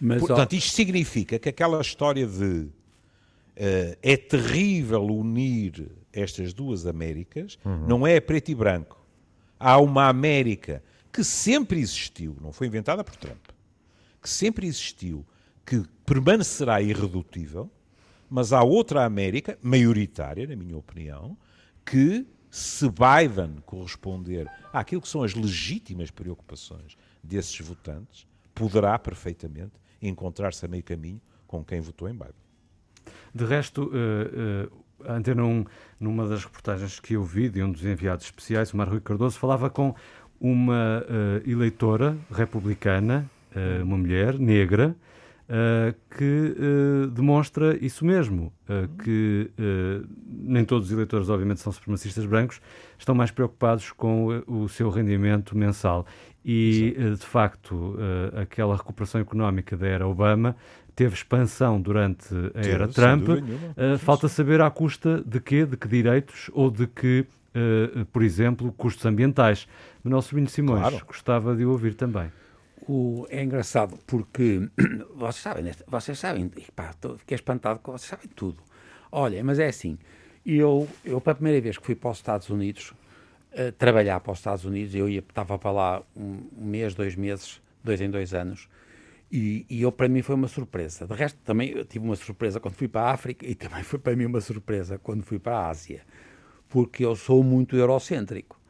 Mas, 0.00 0.22
ó, 0.22 0.26
Portanto, 0.28 0.54
isto 0.54 0.74
significa 0.74 1.38
que 1.38 1.48
aquela 1.50 1.80
história 1.80 2.26
de 2.26 2.68
eh, 2.68 2.85
é 3.56 4.16
terrível 4.16 5.04
unir 5.06 5.90
estas 6.12 6.52
duas 6.52 6.86
Américas 6.86 7.58
não 7.64 8.06
é 8.06 8.20
preto 8.20 8.50
e 8.50 8.54
branco. 8.54 9.02
Há 9.58 9.78
uma 9.78 10.08
América 10.08 10.82
que 11.10 11.24
sempre 11.24 11.80
existiu, 11.80 12.36
não 12.40 12.52
foi 12.52 12.66
inventada 12.66 13.02
por 13.02 13.16
Trump, 13.16 13.42
que 14.20 14.28
sempre 14.28 14.66
existiu, 14.66 15.24
que 15.64 15.82
permanecerá 16.04 16.82
irredutível, 16.82 17.70
mas 18.28 18.52
há 18.52 18.62
outra 18.62 19.04
América, 19.04 19.58
maioritária, 19.62 20.46
na 20.46 20.54
minha 20.54 20.76
opinião, 20.76 21.36
que, 21.84 22.26
se 22.50 22.86
Biden 22.88 23.62
corresponder 23.64 24.46
àquilo 24.72 25.00
que 25.00 25.08
são 25.08 25.22
as 25.22 25.34
legítimas 25.34 26.10
preocupações 26.10 26.96
desses 27.22 27.58
votantes, 27.60 28.26
poderá 28.54 28.98
perfeitamente 28.98 29.74
encontrar-se 30.02 30.64
a 30.64 30.68
meio 30.68 30.82
caminho 30.82 31.20
com 31.46 31.64
quem 31.64 31.80
votou 31.80 32.08
em 32.08 32.12
Biden. 32.12 32.45
De 33.36 33.44
resto, 33.44 33.82
uh, 33.82 33.90
uh, 33.90 35.10
a 35.10 35.12
Antena 35.12 35.44
1, 35.44 35.64
numa 36.00 36.26
das 36.26 36.42
reportagens 36.42 36.98
que 36.98 37.12
eu 37.14 37.22
vi 37.22 37.50
de 37.50 37.62
um 37.62 37.70
dos 37.70 37.84
enviados 37.84 38.24
especiais, 38.24 38.72
o 38.72 38.78
Mário 38.78 38.92
Rui 38.92 39.00
Cardoso, 39.02 39.38
falava 39.38 39.68
com 39.68 39.94
uma 40.40 41.02
uh, 41.02 41.50
eleitora 41.50 42.16
republicana, 42.30 43.30
uma 43.82 43.96
mulher 43.96 44.38
negra, 44.38 44.94
Uh, 45.46 45.94
que 46.18 46.56
uh, 46.58 47.06
demonstra 47.06 47.76
isso 47.76 48.04
mesmo, 48.04 48.52
uh, 48.68 48.88
que 49.00 49.48
nem 50.26 50.64
todos 50.64 50.88
os 50.88 50.92
eleitores, 50.92 51.28
obviamente, 51.28 51.60
são 51.60 51.70
supremacistas 51.72 52.26
brancos, 52.26 52.60
estão 52.98 53.14
mais 53.14 53.30
preocupados 53.30 53.92
com 53.92 54.42
o 54.44 54.68
seu 54.68 54.90
rendimento 54.90 55.56
mensal. 55.56 56.04
E, 56.44 56.96
de 57.16 57.24
facto, 57.26 57.96
aquela 58.40 58.76
recuperação 58.76 59.20
económica 59.20 59.76
da 59.76 59.86
era 59.86 60.06
Obama 60.06 60.56
teve 60.96 61.14
expansão 61.14 61.80
durante 61.80 62.34
a 62.34 62.62
Teve, 62.62 62.70
era 62.70 62.88
Trump. 62.88 63.28
falta 64.00 64.26
saber 64.28 64.60
à 64.60 64.70
custa 64.70 65.22
de 65.24 65.38
quê, 65.38 65.64
de 65.64 65.76
que 65.76 65.86
direitos 65.86 66.50
ou 66.52 66.70
de 66.70 66.86
que, 66.86 67.26
por 68.12 68.22
exemplo, 68.22 68.72
custos 68.72 69.04
ambientais. 69.06 69.68
Manuel 70.02 70.22
Sobrinho 70.22 70.48
Simões 70.48 70.80
claro. 70.80 71.06
gostava 71.06 71.54
de 71.54 71.64
ouvir 71.64 71.94
também. 71.94 72.32
O, 72.88 73.26
é 73.28 73.42
engraçado 73.42 73.98
porque 74.06 74.68
vocês 75.16 75.42
sabem, 75.42 75.64
né, 75.64 75.72
vocês 75.88 76.18
sabem, 76.18 76.50
pá, 76.74 76.94
tô, 77.00 77.18
fiquei 77.18 77.34
espantado 77.34 77.80
que 77.80 77.90
vocês 77.90 78.08
sabem 78.08 78.28
tudo. 78.34 78.58
Olha, 79.10 79.42
mas 79.42 79.58
é 79.58 79.66
assim, 79.66 79.98
eu, 80.44 80.88
eu 81.04 81.20
para 81.20 81.32
a 81.32 81.34
primeira 81.34 81.60
vez 81.60 81.76
que 81.76 81.84
fui 81.84 81.96
para 81.96 82.10
os 82.10 82.18
Estados 82.18 82.48
Unidos, 82.48 82.92
uh, 83.52 83.72
trabalhar 83.76 84.20
para 84.20 84.32
os 84.32 84.38
Estados 84.38 84.64
Unidos, 84.64 84.94
eu 84.94 85.08
ia, 85.08 85.18
estava 85.18 85.58
para 85.58 85.70
lá 85.72 86.02
um, 86.16 86.38
um 86.56 86.64
mês, 86.64 86.94
dois 86.94 87.16
meses, 87.16 87.60
dois 87.82 88.00
em 88.00 88.08
dois 88.08 88.32
anos, 88.32 88.68
e, 89.30 89.66
e 89.68 89.82
eu, 89.82 89.90
para 89.90 90.08
mim 90.08 90.22
foi 90.22 90.34
uma 90.34 90.48
surpresa. 90.48 91.06
De 91.06 91.14
resto, 91.14 91.38
também 91.44 91.70
eu 91.70 91.84
tive 91.84 92.04
uma 92.04 92.16
surpresa 92.16 92.60
quando 92.60 92.74
fui 92.74 92.88
para 92.88 93.02
a 93.02 93.10
África 93.12 93.44
e 93.46 93.54
também 93.54 93.82
foi 93.82 93.98
para 93.98 94.14
mim 94.14 94.26
uma 94.26 94.40
surpresa 94.40 94.98
quando 94.98 95.22
fui 95.22 95.38
para 95.38 95.58
a 95.58 95.68
Ásia, 95.68 96.02
porque 96.68 97.04
eu 97.04 97.16
sou 97.16 97.42
muito 97.42 97.76
eurocêntrico. 97.76 98.60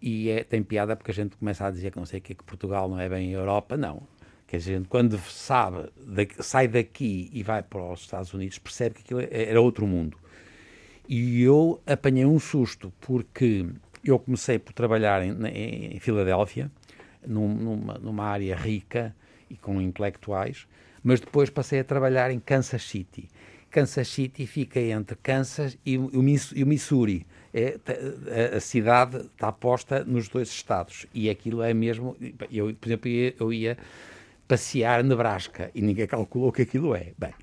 E 0.00 0.30
é, 0.30 0.44
tem 0.44 0.62
piada 0.62 0.96
porque 0.96 1.10
a 1.10 1.14
gente 1.14 1.36
começa 1.36 1.66
a 1.66 1.70
dizer 1.70 1.90
que 1.90 1.98
não 1.98 2.06
sei 2.06 2.20
o 2.20 2.22
que, 2.22 2.34
que 2.34 2.44
Portugal 2.44 2.88
não 2.88 2.98
é 2.98 3.08
bem 3.08 3.32
Europa, 3.32 3.76
não. 3.76 4.02
Que 4.46 4.56
a 4.56 4.58
gente, 4.58 4.88
quando 4.88 5.18
sabe, 5.18 5.90
sai 6.38 6.68
daqui 6.68 7.28
e 7.32 7.42
vai 7.42 7.62
para 7.62 7.92
os 7.92 8.00
Estados 8.00 8.32
Unidos, 8.32 8.58
percebe 8.58 8.94
que 8.94 9.02
aquilo 9.02 9.20
é, 9.20 9.28
era 9.30 9.60
outro 9.60 9.86
mundo. 9.86 10.16
E 11.06 11.42
eu 11.42 11.82
apanhei 11.86 12.24
um 12.24 12.38
susto, 12.38 12.92
porque 13.00 13.66
eu 14.02 14.18
comecei 14.18 14.58
por 14.58 14.72
trabalhar 14.72 15.22
em, 15.22 15.32
em, 15.48 15.96
em 15.96 16.00
Filadélfia, 16.00 16.70
num, 17.26 17.52
numa, 17.54 17.94
numa 17.98 18.24
área 18.24 18.56
rica 18.56 19.14
e 19.50 19.56
com 19.56 19.80
intelectuais, 19.80 20.66
mas 21.02 21.20
depois 21.20 21.50
passei 21.50 21.80
a 21.80 21.84
trabalhar 21.84 22.30
em 22.30 22.38
Kansas 22.38 22.82
City. 22.82 23.28
Kansas 23.70 24.08
City 24.08 24.46
fica 24.46 24.80
entre 24.80 25.16
Kansas 25.16 25.78
e 25.84 25.98
o, 25.98 26.22
Missouri 26.22 27.26
é, 27.52 27.78
a 28.56 28.60
cidade 28.60 29.18
está 29.18 29.52
posta 29.52 30.04
nos 30.04 30.28
dois 30.28 30.48
estados 30.48 31.06
e 31.12 31.28
aquilo 31.28 31.62
é 31.62 31.74
mesmo. 31.74 32.16
Eu, 32.50 32.74
por 32.74 32.88
exemplo, 32.88 33.10
eu 33.10 33.52
ia 33.52 33.76
passear 34.46 35.04
Nebraska 35.04 35.70
e 35.74 35.82
ninguém 35.82 36.06
calculou 36.06 36.50
que 36.50 36.62
aquilo 36.62 36.94
é. 36.94 37.12
Bem, 37.18 37.34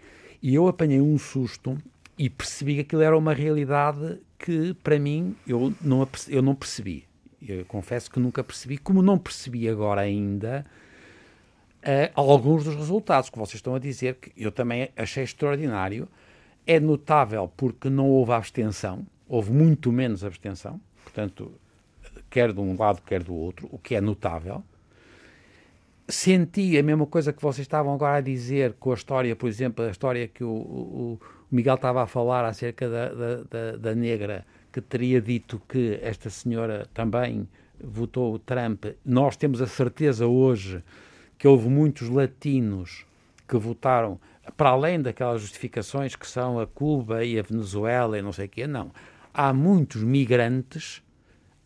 e 0.42 0.54
eu 0.56 0.68
apanhei 0.68 1.00
um 1.00 1.18
susto 1.18 1.78
e 2.18 2.30
percebi 2.30 2.76
que 2.76 2.82
aquilo 2.82 3.02
era 3.02 3.18
uma 3.18 3.34
realidade 3.34 4.20
que, 4.40 4.74
para 4.76 4.98
mim, 4.98 5.36
eu 5.48 5.74
não, 5.82 6.08
eu 6.28 6.42
não 6.42 6.56
percebi. 6.56 7.06
Eu 7.42 7.64
confesso 7.66 8.10
que 8.10 8.20
nunca 8.20 8.44
percebi, 8.44 8.78
como 8.78 9.02
não 9.02 9.18
percebi 9.18 9.70
agora 9.70 10.02
ainda. 10.02 10.66
Uh, 11.86 12.10
alguns 12.16 12.64
dos 12.64 12.76
resultados 12.76 13.30
que 13.30 13.38
vocês 13.38 13.56
estão 13.56 13.76
a 13.76 13.80
dizer, 13.80 14.16
que 14.16 14.32
eu 14.36 14.52
também 14.52 14.90
achei 14.98 15.24
extraordinário. 15.24 16.08
É 16.66 16.80
notável 16.80 17.52
porque 17.56 17.92
não 17.92 18.10
houve 18.10 18.32
abstenção, 18.32 19.06
houve 19.28 19.52
muito 19.52 19.92
menos 19.92 20.24
abstenção, 20.24 20.82
portanto, 21.04 21.52
quer 22.28 22.52
de 22.52 22.60
um 22.60 22.76
lado, 22.76 23.04
quer 23.04 23.22
do 23.22 23.36
outro, 23.36 23.70
o 23.72 23.78
que 23.78 23.94
é 23.94 24.02
notável. 24.02 24.64
Senti 26.08 26.76
a 26.76 26.82
mesma 26.82 27.06
coisa 27.06 27.32
que 27.32 27.40
vocês 27.40 27.66
estavam 27.66 27.94
agora 27.94 28.18
a 28.18 28.22
dizer 28.22 28.74
com 28.80 28.92
a 28.92 28.96
história, 28.96 29.36
por 29.36 29.48
exemplo, 29.48 29.86
a 29.86 29.92
história 29.92 30.28
que 30.28 30.44
o, 30.44 30.50
o, 30.50 31.20
o 31.52 31.56
Miguel 31.56 31.76
estava 31.76 32.02
a 32.02 32.08
falar 32.08 32.46
acerca 32.46 32.90
da, 32.90 33.10
da, 33.10 33.36
da, 33.44 33.78
da, 33.78 33.96
negra, 33.96 34.44
que 34.74 34.82
teria 34.82 35.22
dito 35.22 35.62
que 35.70 36.00
esta 36.02 36.32
senhora 36.32 36.88
também 36.96 37.48
votou 37.80 38.40
Trump. 38.40 38.86
Nós 39.06 39.38
temos 39.38 39.62
a 39.62 39.68
certeza 39.68 40.26
hoje 40.26 40.84
que 41.38 41.48
houve 41.48 41.70
muitos 41.70 42.10
latinos 42.10 43.06
que 43.48 43.58
votaram 43.58 44.20
para 44.56 44.70
além 44.70 45.02
daquelas 45.02 45.42
justificações 45.42 46.16
que 46.16 46.28
são 46.28 46.60
a 46.60 46.68
Cuba 46.68 47.24
e 47.26 47.40
a 47.40 47.44
Venezuela 47.44 48.18
e 48.18 48.22
não 48.22 48.32
sei 48.32 48.46
o 48.46 48.50
quê, 48.50 48.68
não 48.68 48.92
há 49.36 49.52
muitos 49.52 50.02
migrantes, 50.02 51.04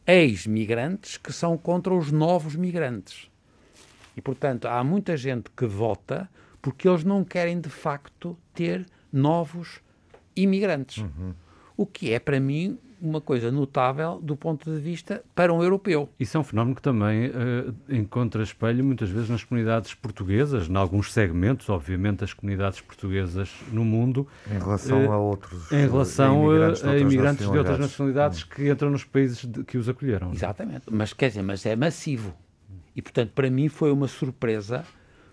ex-migrantes, 0.08 1.18
que 1.18 1.32
são 1.32 1.56
contra 1.56 1.94
os 1.94 2.12
novos 2.12 2.56
migrantes. 2.56 3.30
E, 4.18 4.22
portanto, 4.22 4.68
há 4.68 4.84
muita 4.84 5.16
gente 5.16 5.52
que 5.56 5.68
vota 5.68 6.28
porque 6.62 6.90
eles 6.90 7.04
não 7.04 7.24
querem, 7.24 7.62
de 7.62 7.70
facto, 7.70 8.36
ter 8.54 8.86
novos 9.14 9.80
imigrantes. 10.36 10.98
Uhum. 10.98 11.34
O 11.78 11.86
que 11.86 12.12
é, 12.12 12.20
para 12.20 12.40
mim, 12.40 12.78
uma 13.02 13.22
coisa 13.22 13.52
notável 13.52 14.20
do 14.22 14.36
ponto 14.36 14.72
de 14.72 14.80
vista 14.80 15.24
para 15.34 15.54
um 15.54 15.64
europeu. 15.64 16.10
Isso 16.20 16.38
é 16.38 16.40
um 16.40 16.44
fenómeno 16.44 16.76
que 16.76 16.82
também 16.82 17.28
uh, 17.28 17.76
encontra 17.90 18.44
espelho 18.44 18.84
muitas 18.84 19.10
vezes 19.10 19.30
nas 19.30 19.44
comunidades 19.44 19.94
portuguesas, 19.94 20.70
em 20.70 20.76
alguns 20.76 21.14
segmentos, 21.14 21.70
obviamente, 21.70 22.20
das 22.20 22.34
comunidades 22.34 22.82
portuguesas 22.82 23.52
no 23.72 23.84
mundo. 23.86 24.28
Em 24.50 24.60
relação 24.60 25.06
uh, 25.08 25.12
a 25.12 25.18
outros. 25.18 25.72
Em 25.72 25.88
relação 25.88 26.50
a 26.50 26.56
imigrantes, 26.56 26.84
a, 26.84 26.92
a 26.92 27.00
imigrantes 27.00 27.50
de 27.50 27.58
outras 27.58 27.80
nacionalidades 27.80 28.44
hum. 28.44 28.48
que 28.56 28.70
entram 28.70 28.90
nos 28.90 29.04
países 29.04 29.46
de, 29.46 29.64
que 29.64 29.78
os 29.78 29.88
acolheram. 29.88 30.32
Exatamente. 30.32 30.84
Mas 30.92 31.14
quer 31.14 31.30
dizer, 31.30 31.42
mas 31.42 31.66
é 31.66 31.76
massivo. 31.76 32.34
E 32.96 33.02
portanto, 33.02 33.32
para 33.34 33.50
mim 33.50 33.70
foi 33.70 33.92
uma 33.92 34.08
surpresa 34.08 34.84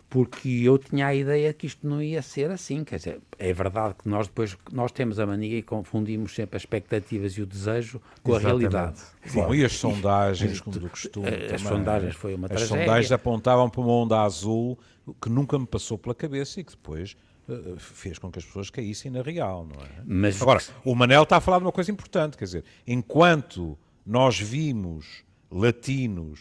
porque 0.08 0.48
eu 0.48 0.78
tinha 0.78 1.08
a 1.08 1.14
ideia 1.14 1.52
que 1.52 1.66
isto 1.66 1.86
não 1.86 2.00
ia 2.00 2.22
ser 2.22 2.50
assim. 2.50 2.84
Quer 2.84 2.96
dizer, 2.96 3.20
é 3.38 3.52
verdade 3.52 3.94
que 3.94 4.08
nós 4.08 4.28
depois 4.28 4.56
nós 4.72 4.92
temos 4.92 5.18
a 5.18 5.26
mania 5.26 5.58
e 5.58 5.62
confundimos 5.62 6.34
sempre 6.34 6.56
as 6.56 6.62
expectativas 6.62 7.32
e 7.32 7.42
o 7.42 7.46
desejo 7.46 8.00
com 8.22 8.32
Exatamente. 8.32 8.36
a 8.36 8.48
realidade. 8.48 9.02
Bom, 9.34 9.54
e 9.54 9.64
as 9.64 9.72
sondagens, 9.72 10.60
como 10.60 10.78
do 10.78 10.88
costume? 10.88 11.28
As 11.28 11.34
também, 11.34 11.58
sondagens 11.58 12.14
foi 12.14 12.34
uma 12.34 12.46
as 12.46 12.50
tragédia. 12.50 12.76
As 12.76 12.86
sondagens 12.86 13.12
apontavam 13.12 13.68
para 13.68 13.80
uma 13.80 13.92
onda 13.92 14.22
azul 14.22 14.78
que 15.20 15.28
nunca 15.28 15.58
me 15.58 15.66
passou 15.66 15.98
pela 15.98 16.14
cabeça 16.14 16.60
e 16.60 16.64
que 16.64 16.72
depois 16.72 17.16
uh, 17.48 17.76
fez 17.78 18.18
com 18.18 18.30
que 18.30 18.38
as 18.38 18.44
pessoas 18.44 18.70
caíssem 18.70 19.10
na 19.10 19.22
real, 19.22 19.66
não 19.66 19.80
é? 19.82 19.88
Mas... 20.04 20.40
Agora, 20.40 20.60
o 20.84 20.94
Manel 20.94 21.24
está 21.24 21.36
a 21.36 21.40
falar 21.40 21.58
de 21.58 21.64
uma 21.64 21.72
coisa 21.72 21.90
importante, 21.90 22.36
quer 22.36 22.44
dizer, 22.44 22.64
enquanto 22.86 23.78
nós 24.04 24.38
vimos 24.38 25.24
latinos 25.50 26.40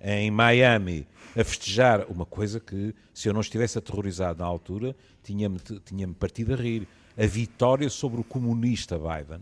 em 0.00 0.30
Miami 0.30 1.06
a 1.36 1.44
festejar 1.44 2.06
uma 2.10 2.24
coisa 2.24 2.58
que, 2.58 2.94
se 3.12 3.28
eu 3.28 3.34
não 3.34 3.40
estivesse 3.40 3.78
aterrorizado 3.78 4.40
na 4.40 4.46
altura, 4.46 4.96
tinha-me 5.22 5.58
tinha 5.84 6.08
partido 6.08 6.54
a 6.54 6.56
rir. 6.56 6.88
A 7.16 7.26
vitória 7.26 7.90
sobre 7.90 8.20
o 8.20 8.24
comunista 8.24 8.98
Biden. 8.98 9.40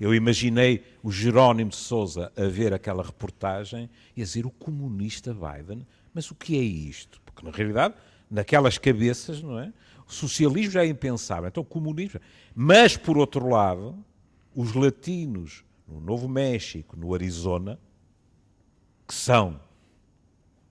Eu 0.00 0.14
imaginei 0.14 0.82
o 1.02 1.10
Jerónimo 1.10 1.70
de 1.70 1.76
Souza 1.76 2.32
a 2.36 2.44
ver 2.46 2.74
aquela 2.74 3.02
reportagem 3.02 3.88
e 4.16 4.22
a 4.22 4.24
dizer 4.24 4.44
o 4.44 4.50
comunista 4.50 5.32
Biden, 5.32 5.86
mas 6.12 6.30
o 6.30 6.34
que 6.34 6.58
é 6.58 6.62
isto? 6.62 7.20
Porque 7.24 7.44
na 7.46 7.52
realidade, 7.52 7.94
naquelas 8.30 8.76
cabeças, 8.76 9.40
não 9.40 9.58
é? 9.58 9.72
O 10.06 10.12
socialismo 10.12 10.72
já 10.72 10.84
é 10.84 10.88
impensável, 10.88 11.48
então 11.48 11.62
o 11.62 11.66
comunismo. 11.66 12.20
Mas 12.54 12.96
por 12.96 13.16
outro 13.16 13.48
lado, 13.48 13.96
os 14.54 14.74
latinos 14.74 15.64
no 15.86 16.00
Novo 16.00 16.28
México, 16.28 16.96
no 16.96 17.14
Arizona, 17.14 17.78
que 19.06 19.14
são 19.14 19.60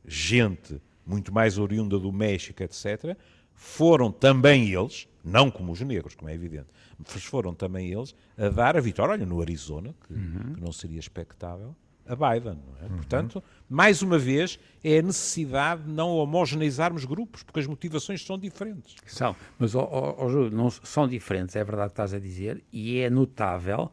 gente 0.05 0.81
muito 1.05 1.33
mais 1.33 1.57
oriunda 1.57 1.99
do 1.99 2.11
México, 2.11 2.61
etc., 2.63 3.17
foram 3.53 4.11
também 4.11 4.73
eles, 4.73 5.07
não 5.23 5.49
como 5.51 5.71
os 5.71 5.81
negros, 5.81 6.15
como 6.15 6.29
é 6.29 6.33
evidente, 6.33 6.67
mas 6.97 7.23
foram 7.23 7.53
também 7.53 7.91
eles 7.91 8.15
a 8.37 8.49
dar 8.49 8.75
a 8.75 8.81
vitória, 8.81 9.13
olha, 9.13 9.25
no 9.25 9.41
Arizona, 9.41 9.93
que, 10.07 10.13
uhum. 10.13 10.53
que 10.55 10.61
não 10.61 10.71
seria 10.71 10.99
expectável, 10.99 11.75
a 12.05 12.15
Biden. 12.15 12.59
É? 12.81 12.85
Uhum. 12.85 12.95
Portanto, 12.97 13.43
mais 13.69 14.01
uma 14.01 14.17
vez, 14.17 14.59
é 14.83 14.99
a 14.99 15.01
necessidade 15.01 15.83
de 15.83 15.91
não 15.91 16.09
homogeneizarmos 16.09 17.05
grupos, 17.05 17.43
porque 17.43 17.59
as 17.59 17.67
motivações 17.67 18.25
são 18.25 18.37
diferentes. 18.37 18.95
São, 19.05 19.35
mas, 19.57 19.73
oh, 19.75 20.15
oh, 20.17 20.29
Júlio, 20.29 20.51
não 20.51 20.69
são 20.69 21.07
diferentes, 21.07 21.55
é 21.55 21.63
verdade 21.63 21.89
que 21.89 21.93
estás 21.93 22.13
a 22.13 22.19
dizer, 22.19 22.63
e 22.71 22.99
é 22.99 23.09
notável 23.09 23.89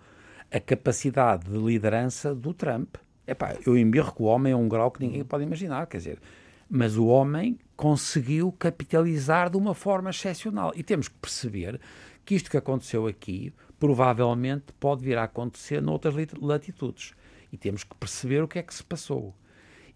a 0.51 0.59
capacidade 0.59 1.49
de 1.49 1.57
liderança 1.57 2.35
do 2.35 2.53
Trump. 2.53 2.97
Epá, 3.31 3.57
eu 3.65 3.79
embirro 3.79 4.13
que 4.13 4.23
o 4.23 4.25
homem 4.25 4.53
é 4.53 4.57
um 4.57 4.69
grau 4.69 4.91
que 4.91 5.01
ninguém 5.01 5.23
pode 5.23 5.45
imaginar, 5.45 5.87
quer 5.87 5.99
dizer, 5.99 6.19
mas 6.69 6.97
o 6.97 7.07
homem 7.07 7.57
conseguiu 7.77 8.51
capitalizar 8.51 9.49
de 9.49 9.57
uma 9.57 9.73
forma 9.73 10.11
excepcional. 10.11 10.73
E 10.75 10.83
temos 10.83 11.07
que 11.07 11.15
perceber 11.15 11.81
que 12.25 12.35
isto 12.35 12.51
que 12.51 12.57
aconteceu 12.57 13.07
aqui 13.07 13.53
provavelmente 13.79 14.73
pode 14.81 15.05
vir 15.05 15.17
a 15.17 15.25
acontecer 15.25 15.81
noutras 15.81 16.15
latitudes. 16.41 17.15
E 17.53 17.57
temos 17.57 17.85
que 17.85 17.95
perceber 17.95 18.43
o 18.43 18.49
que 18.49 18.59
é 18.59 18.63
que 18.65 18.75
se 18.75 18.83
passou. 18.83 19.33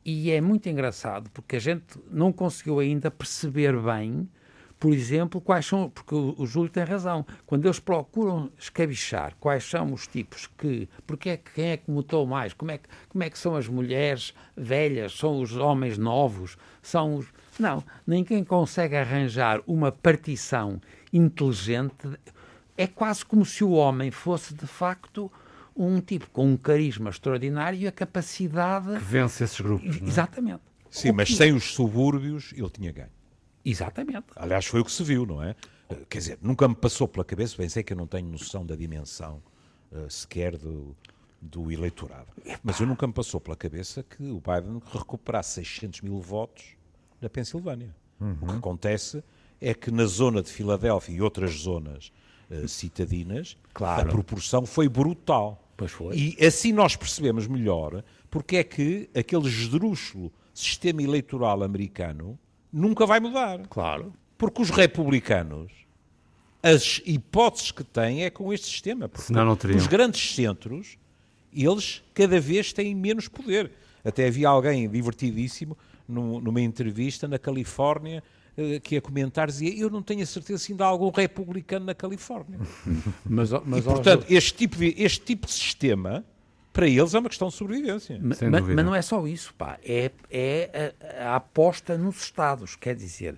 E 0.05 0.31
é 0.31 0.41
muito 0.41 0.69
engraçado 0.69 1.29
porque 1.31 1.57
a 1.57 1.61
gente 1.61 1.99
não 2.11 2.33
conseguiu 2.33 2.79
ainda 2.79 3.11
perceber 3.11 3.77
bem 3.81 4.29
por 4.79 4.93
exemplo, 4.93 5.41
quais 5.41 5.65
são, 5.65 5.89
porque 5.89 6.15
o, 6.15 6.45
Júlio 6.45 6.71
tem 6.71 6.85
razão, 6.85 7.25
quando 7.47 7.65
eles 7.65 7.79
procuram 7.79 8.51
escabichar 8.59 9.35
quais 9.41 9.65
são 9.65 9.93
os 9.95 10.07
tipos 10.07 10.47
que, 10.59 10.89
porque 11.07 11.31
é 11.31 11.37
que 11.39 11.53
quem 11.53 11.71
é 11.71 11.77
que 11.79 11.91
mutou 11.91 12.27
mais, 12.27 12.53
como 12.53 12.71
é 12.71 12.77
que, 12.79 12.89
como 13.09 13.25
é 13.25 13.31
que 13.31 13.39
são 13.39 13.57
as 13.57 13.67
mulheres 13.67 14.35
velhas, 14.57 15.13
são 15.17 15.41
os 15.41 15.57
homens 15.57 15.97
novos, 15.97 16.59
são 16.83 17.15
os... 17.17 17.27
Não, 17.59 17.83
ninguém 18.07 18.45
consegue 18.45 18.97
arranjar 18.97 19.63
uma 19.67 19.91
partição 19.91 20.81
inteligente, 21.13 22.09
é 22.77 22.87
quase 22.87 23.25
como 23.25 23.45
se 23.45 23.65
o 23.65 23.71
homem 23.71 24.11
fosse 24.11 24.53
de 24.55 24.67
facto 24.67 25.31
um 25.77 26.01
tipo 26.01 26.29
com 26.31 26.47
um 26.53 26.57
carisma 26.57 27.11
extraordinário 27.11 27.79
e 27.81 27.87
a 27.87 27.93
capacidade... 27.93 28.99
Que 28.99 29.05
vence 29.05 29.43
esses 29.45 29.61
grupos. 29.61 29.99
não 30.01 30.07
é? 30.07 30.11
Exatamente. 30.11 30.61
Sim, 30.91 31.11
O 31.11 31.15
mas 31.15 31.29
que- 31.29 31.37
sem 31.37 31.53
os 31.53 31.75
subúrbios 31.75 32.53
ele 32.57 32.71
tinha 32.71 32.93
ganho. 32.93 33.09
Exatamente. 33.65 34.27
Aliás, 34.37 34.67
foi 34.67 34.81
o 34.81 34.85
que 34.85 34.93
se 34.93 35.03
viu, 35.03 35.25
não 35.27 35.43
é? 35.43 35.55
Quer 36.09 36.19
dizer, 36.19 36.39
nunca 36.43 36.67
me 36.69 36.75
passou 36.75 37.07
pela 37.07 37.25
cabeça, 37.25 37.57
bem 37.57 37.69
sei 37.69 37.83
que 37.83 37.93
eu 37.93 37.97
não 37.97 38.07
tenho 38.07 38.27
noção 38.29 38.65
da 38.65 38.75
dimensão 38.75 39.43
eh, 39.93 40.07
sequer 40.09 40.57
do, 40.57 40.97
do 41.41 41.71
eleitorado, 41.71 42.29
mas 42.63 42.81
eu 42.81 42.87
nunca 42.87 43.07
me 43.07 43.13
passou 43.13 43.41
pela 43.41 43.55
cabeça 43.57 44.03
que 44.03 44.23
o 44.25 44.41
Biden 44.41 44.81
recuperasse 44.93 45.55
600 45.65 46.01
mil 46.01 46.21
votos 46.21 46.65
na 47.21 47.29
Pensilvânia. 47.29 47.95
O 48.21 48.47
que 48.47 48.53
acontece 48.57 49.23
é 49.61 49.75
que 49.75 49.91
na 49.91 50.07
zona 50.07 50.43
de 50.43 50.51
Filadélfia 50.51 51.15
e 51.15 51.21
outras 51.23 51.53
zonas 51.53 52.11
eh, 52.51 52.67
citadinas, 52.67 53.57
Claro. 53.73 54.09
a 54.09 54.13
proporção 54.13 54.65
foi 54.67 54.89
brutal. 54.89 55.61
Pois 55.77 55.91
foi. 55.93 56.17
E 56.17 56.45
assim 56.47 56.73
nós 56.73 56.97
percebemos 56.97 57.47
melhor 57.47 58.03
porque 58.31 58.57
é 58.57 58.65
que 58.65 59.09
aquele 59.15 59.47
esdrúxulo 59.49 60.33
sistema 60.53 61.03
eleitoral 61.03 61.63
americano 61.63 62.39
nunca 62.75 63.07
vai 63.07 63.21
mudar. 63.21 63.61
Claro. 63.69 64.13
Porque 64.37 64.61
os 64.61 64.71
republicanos, 64.71 65.71
as 66.63 67.01
hipóteses 67.07 67.71
que 67.71 67.85
têm 67.85 68.25
é 68.25 68.31
com 68.31 68.53
este 68.53 68.67
sistema. 68.67 69.09
Porque 69.09 69.27
Senão 69.27 69.45
não 69.45 69.57
teriam. 69.57 69.79
os 69.79 69.87
grandes 69.87 70.35
centros, 70.35 70.97
eles 71.55 72.03
cada 72.13 72.41
vez 72.41 72.73
têm 72.73 72.95
menos 72.95 73.29
poder. 73.29 73.71
Até 74.05 74.27
havia 74.27 74.49
alguém 74.49 74.89
divertidíssimo 74.89 75.77
num- 76.09 76.41
numa 76.41 76.61
entrevista 76.61 77.27
na 77.29 77.39
Califórnia 77.39 78.23
eh, 78.57 78.79
que 78.81 78.97
a 78.97 79.01
comentar 79.01 79.47
dizia 79.47 79.75
eu 79.79 79.89
não 79.89 80.03
tenho 80.03 80.23
a 80.23 80.27
certeza 80.27 80.59
se 80.63 80.73
ainda 80.73 80.85
há 80.85 80.89
algum 80.89 81.11
republicano 81.11 81.87
na 81.87 81.95
Califórnia. 81.95 82.59
Mas, 83.25 83.51
mas, 83.65 83.79
E, 83.81 83.83
portanto, 83.89 84.27
este 84.29 84.53
tipo, 84.55 84.77
de, 84.77 84.95
este 84.99 85.21
tipo 85.25 85.47
de 85.47 85.53
sistema, 85.53 86.25
para 86.75 86.87
eles, 86.89 87.15
é 87.15 87.19
uma 87.19 87.29
questão 87.31 87.49
de 87.49 87.55
sobrevivência. 87.55 88.19
Ma- 88.21 88.35
Sem 88.35 88.51
ma- 88.51 88.61
mas 88.61 88.85
não 88.85 88.95
é 88.95 89.01
só 89.01 89.27
isso, 89.27 89.55
pá. 89.55 89.79
É, 89.83 90.11
é 90.31 90.93
a, 91.21 91.31
a 91.33 91.37
aposta 91.37 91.97
nos 91.97 92.21
Estados, 92.23 92.77
quer 92.77 92.95
dizer. 92.95 93.37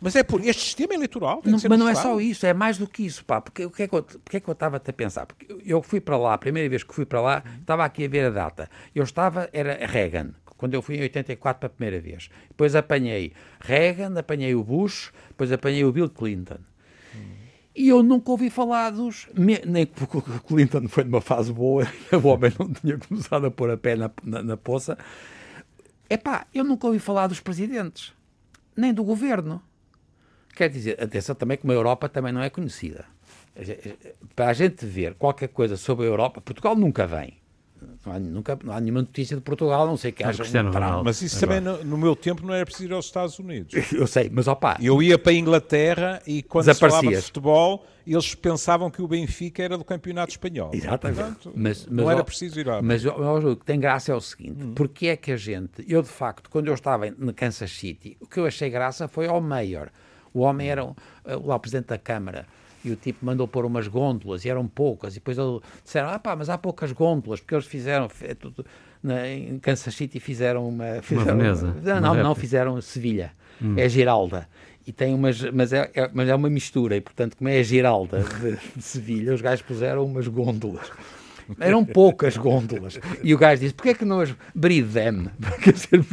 Mas 0.00 0.16
é 0.16 0.22
por 0.22 0.40
este 0.44 0.62
sistema 0.62 0.94
eleitoral. 0.94 1.42
tem 1.42 1.50
Não, 1.52 1.58
que 1.58 1.62
ser 1.62 1.68
mas 1.68 1.78
não 1.78 1.88
é 1.88 1.92
Estado. 1.92 2.14
só 2.14 2.20
isso, 2.20 2.46
é 2.46 2.54
mais 2.54 2.78
do 2.78 2.86
que 2.88 3.04
isso, 3.04 3.24
pá. 3.24 3.40
Porque 3.40 3.64
o 3.66 3.70
que 3.70 3.82
é 3.82 3.88
que 3.88 3.94
eu, 3.94 4.02
porque 4.02 4.36
é 4.38 4.40
que 4.40 4.48
eu 4.48 4.52
estava 4.52 4.76
a 4.78 4.80
pensar? 4.92 5.26
Porque 5.26 5.52
eu- 5.52 5.60
eu 5.64 5.82
fui 5.82 6.00
para 6.00 6.16
lá, 6.16 6.34
a 6.34 6.38
primeira 6.38 6.68
vez 6.68 6.82
que 6.82 6.94
fui 6.94 7.04
para 7.04 7.20
lá, 7.20 7.44
estava 7.60 7.84
aqui 7.84 8.04
a 8.04 8.08
ver 8.08 8.26
a 8.26 8.30
data. 8.30 8.70
Eu 8.94 9.02
estava, 9.04 9.48
era 9.52 9.84
Reagan, 9.86 10.30
quando 10.56 10.72
eu 10.74 10.80
fui 10.82 10.96
em 10.96 11.02
84 11.02 11.58
para 11.60 11.66
a 11.66 11.70
primeira 11.70 12.00
vez. 12.00 12.30
Depois 12.48 12.74
apanhei 12.74 13.32
Reagan, 13.60 14.18
apanhei 14.18 14.54
o 14.54 14.62
Bush, 14.64 15.12
depois 15.28 15.50
apanhei 15.52 15.84
o 15.84 15.92
Bill 15.92 16.08
Clinton. 16.08 16.58
E 17.78 17.88
eu 17.90 18.02
nunca 18.02 18.32
ouvi 18.32 18.50
falar 18.50 18.90
dos. 18.90 19.28
Nem 19.36 19.86
porque 19.86 20.18
o 20.18 20.22
Clinton 20.40 20.88
foi 20.88 21.04
numa 21.04 21.20
fase 21.20 21.52
boa, 21.52 21.86
o 22.12 22.26
homem 22.26 22.52
não 22.58 22.72
tinha 22.72 22.98
começado 22.98 23.46
a 23.46 23.50
pôr 23.52 23.70
a 23.70 23.76
pé 23.76 23.94
na, 23.94 24.10
na, 24.24 24.42
na 24.42 24.56
poça. 24.56 24.98
Epá, 26.10 26.44
eu 26.52 26.64
nunca 26.64 26.88
ouvi 26.88 26.98
falar 26.98 27.28
dos 27.28 27.38
presidentes, 27.38 28.12
nem 28.76 28.92
do 28.92 29.04
governo. 29.04 29.62
Quer 30.56 30.68
dizer, 30.70 31.00
atenção 31.00 31.36
também 31.36 31.56
que 31.56 31.62
uma 31.62 31.72
Europa 31.72 32.08
também 32.08 32.32
não 32.32 32.42
é 32.42 32.50
conhecida. 32.50 33.04
A 33.54 33.62
ge- 33.62 33.78
Para 34.34 34.48
a 34.48 34.52
gente 34.52 34.84
ver 34.84 35.14
qualquer 35.14 35.46
coisa 35.48 35.76
sobre 35.76 36.04
a 36.04 36.08
Europa, 36.08 36.40
Portugal 36.40 36.74
nunca 36.74 37.06
vem. 37.06 37.34
Não 38.04 38.12
há, 38.12 38.18
nunca, 38.18 38.58
não 38.64 38.72
há 38.74 38.80
nenhuma 38.80 39.00
notícia 39.02 39.36
de 39.36 39.42
Portugal, 39.42 39.86
não 39.86 39.96
sei 39.96 40.12
que 40.12 40.24
haja 40.24 40.38
Cristiano 40.38 40.70
um. 40.70 40.72
Ronaldo. 40.72 41.04
Mas 41.04 41.20
isso 41.22 41.38
também, 41.40 41.60
no, 41.60 41.84
no 41.84 41.96
meu 41.98 42.16
tempo, 42.16 42.46
não 42.46 42.54
era 42.54 42.64
preciso 42.64 42.88
ir 42.88 42.92
aos 42.92 43.06
Estados 43.06 43.38
Unidos. 43.38 43.72
Eu 43.92 44.06
sei, 44.06 44.30
mas 44.32 44.48
opá, 44.48 44.76
Eu 44.80 45.02
ia 45.02 45.18
para 45.18 45.32
a 45.32 45.34
Inglaterra 45.34 46.22
e 46.26 46.42
quando 46.42 46.64
se 46.72 46.74
falava 46.80 47.08
de 47.08 47.20
futebol, 47.22 47.84
eles 48.06 48.34
pensavam 48.34 48.90
que 48.90 49.02
o 49.02 49.06
Benfica 49.08 49.62
era 49.62 49.76
do 49.76 49.84
campeonato 49.84 50.30
espanhol. 50.30 50.70
Exatamente. 50.72 51.18
Portanto, 51.20 51.52
Mas- 51.54 51.86
não 51.86 52.04
mas, 52.04 52.12
era 52.12 52.20
ó, 52.20 52.24
preciso 52.24 52.60
ir 52.60 52.66
lá. 52.66 52.80
Mas 52.82 53.04
o 53.04 53.56
que 53.56 53.64
tem 53.64 53.78
graça 53.78 54.12
é 54.12 54.14
o 54.14 54.20
seguinte: 54.20 54.64
Hum. 54.64 54.72
porque 54.74 55.08
é 55.08 55.16
que 55.16 55.30
a 55.32 55.36
gente, 55.36 55.84
eu 55.86 56.02
de 56.02 56.08
facto, 56.08 56.48
quando 56.50 56.68
eu 56.68 56.74
estava 56.74 57.06
em 57.08 57.14
no 57.18 57.32
Kansas 57.34 57.70
City, 57.70 58.16
o 58.20 58.26
que 58.26 58.38
eu 58.40 58.46
achei 58.46 58.70
graça 58.70 59.06
foi 59.08 59.26
ao 59.26 59.40
Mayor. 59.40 59.88
O 60.32 60.40
homem 60.40 60.68
era 60.68 60.84
lá 61.24 61.54
o 61.56 61.58
presidente 61.60 61.86
da 61.86 61.98
Câmara. 61.98 62.46
E 62.84 62.90
o 62.90 62.96
tipo 62.96 63.24
mandou 63.26 63.46
pôr 63.48 63.64
umas 63.64 63.88
gôndolas 63.88 64.44
e 64.44 64.48
eram 64.48 64.66
poucas. 64.66 65.14
E 65.14 65.18
depois 65.20 65.36
disseram: 65.84 66.08
Ah, 66.10 66.18
pá, 66.18 66.36
mas 66.36 66.48
há 66.48 66.56
poucas 66.56 66.92
gôndolas, 66.92 67.40
porque 67.40 67.54
eles 67.54 67.66
fizeram. 67.66 68.08
é 68.22 68.34
tudo- 68.34 68.64
na- 69.02 69.26
em 69.28 69.58
Kansas 69.58 69.94
City 69.94 70.18
fizeram 70.20 70.68
uma. 70.68 71.00
Fizeram, 71.02 71.36
Veneza, 71.38 72.00
não, 72.00 72.12
uma 72.12 72.16
não, 72.16 72.22
não, 72.22 72.34
fizeram 72.34 72.80
Sevilha. 72.80 73.32
É 73.76 73.88
Giralda. 73.88 74.48
E 74.86 74.92
tem 74.92 75.12
umas, 75.14 75.42
mas 75.50 75.72
é, 75.72 75.90
é- 75.94 76.10
mas 76.14 76.28
é 76.28 76.34
uma 76.34 76.48
mistura, 76.48 76.96
e 76.96 77.00
portanto, 77.00 77.36
como 77.36 77.50
é 77.50 77.58
a 77.58 77.62
Giralda 77.62 78.20
de, 78.40 78.56
de 78.76 78.82
Sevilha, 78.82 79.34
os 79.34 79.40
gajos 79.42 79.62
puseram 79.62 80.04
umas 80.04 80.26
gôndolas. 80.28 80.90
Eram 81.58 81.84
poucas 81.84 82.36
gôndolas. 82.36 82.98
E 83.22 83.34
o 83.34 83.38
gajo 83.38 83.60
disse: 83.60 83.74
porquê 83.74 83.90
é 83.90 83.94
que 83.94 84.04
não 84.04 84.20
as 84.20 84.34
dizer, 85.72 86.04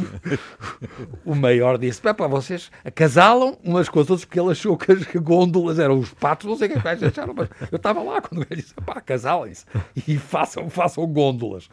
o 1.24 1.34
maior 1.34 1.78
disse: 1.78 2.00
pá, 2.00 2.14
pá, 2.14 2.26
vocês 2.26 2.70
acasalam 2.84 3.58
umas 3.62 3.88
com 3.88 4.00
as 4.00 4.08
outras 4.08 4.24
porque 4.24 4.40
ele 4.40 4.50
achou 4.50 4.76
que 4.76 4.92
as 4.92 5.04
gôndolas 5.16 5.78
eram 5.78 5.98
os 5.98 6.12
patos, 6.14 6.48
não 6.48 6.56
sei 6.56 6.68
o 6.68 6.80
que 6.80 6.88
é 6.88 6.92
acharam, 6.92 7.34
mas 7.34 7.48
eu 7.70 7.76
estava 7.76 8.02
lá 8.02 8.20
quando 8.20 8.42
o 8.42 8.46
gajo 8.46 8.62
disse: 8.62 8.74
pá, 8.74 8.94
acasalem-se 8.94 9.66
e 10.06 10.16
façam, 10.16 10.70
façam 10.70 11.06
gôndolas. 11.06 11.68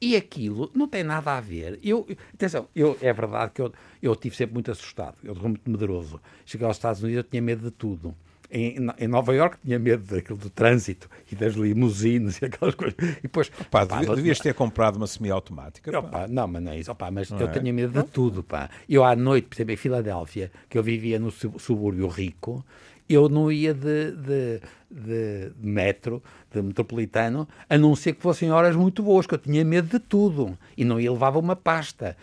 E 0.00 0.16
aquilo 0.16 0.68
não 0.74 0.88
tem 0.88 1.04
nada 1.04 1.36
a 1.36 1.40
ver. 1.40 1.78
Eu, 1.80 2.04
atenção, 2.34 2.66
eu, 2.74 2.98
é 3.00 3.12
verdade 3.12 3.52
que 3.54 3.62
eu, 3.62 3.72
eu 4.02 4.16
tive 4.16 4.34
sempre 4.34 4.54
muito 4.54 4.68
assustado, 4.68 5.14
eu 5.22 5.32
sou 5.36 5.48
muito 5.48 5.70
medroso. 5.70 6.20
Cheguei 6.44 6.66
aos 6.66 6.76
Estados 6.76 7.04
Unidos, 7.04 7.24
eu 7.24 7.30
tinha 7.30 7.40
medo 7.40 7.62
de 7.62 7.70
tudo. 7.70 8.12
Em, 8.54 8.76
em 8.98 9.08
Nova 9.08 9.34
Iorque 9.34 9.56
tinha 9.64 9.78
medo 9.78 10.04
daquilo 10.14 10.36
do 10.38 10.50
trânsito 10.50 11.08
e 11.30 11.34
das 11.34 11.54
limusines 11.54 12.40
e 12.42 12.44
aquelas 12.44 12.74
coisas. 12.74 12.96
E 13.00 13.22
depois, 13.22 13.48
Pá, 13.70 13.86
pá, 13.86 13.96
devi- 13.96 14.06
não- 14.08 14.14
devias 14.14 14.38
ter 14.38 14.52
comprado 14.52 14.96
uma 14.96 15.06
semi-automática. 15.06 15.98
Opa, 15.98 16.28
não, 16.28 16.46
mas 16.46 16.62
não 16.62 16.72
é 16.72 16.78
isso. 16.78 16.92
Opa, 16.92 17.10
mas 17.10 17.30
eu 17.30 17.38
é? 17.38 17.46
tenho 17.46 17.74
medo 17.74 18.02
de 18.02 18.08
tudo, 18.10 18.42
pá. 18.42 18.68
Eu 18.88 19.02
à 19.04 19.16
noite, 19.16 19.48
por 19.48 19.56
exemplo, 19.56 19.72
em 19.72 19.76
Filadélfia, 19.76 20.52
que 20.68 20.76
eu 20.76 20.82
vivia 20.82 21.18
no 21.18 21.30
sub- 21.30 21.58
subúrbio 21.58 22.08
rico, 22.08 22.62
eu 23.08 23.28
não 23.28 23.50
ia 23.50 23.72
de, 23.74 24.12
de, 24.12 24.60
de 24.90 25.52
metro, 25.58 26.22
de 26.52 26.60
metropolitano, 26.62 27.48
a 27.68 27.78
não 27.78 27.96
ser 27.96 28.12
que 28.14 28.22
fossem 28.22 28.50
horas 28.50 28.76
muito 28.76 29.02
boas, 29.02 29.26
que 29.26 29.34
eu 29.34 29.38
tinha 29.38 29.64
medo 29.64 29.88
de 29.88 29.98
tudo. 29.98 30.58
E 30.76 30.84
não 30.84 31.00
ia 31.00 31.10
levava 31.10 31.38
uma 31.38 31.56
pasta. 31.56 32.16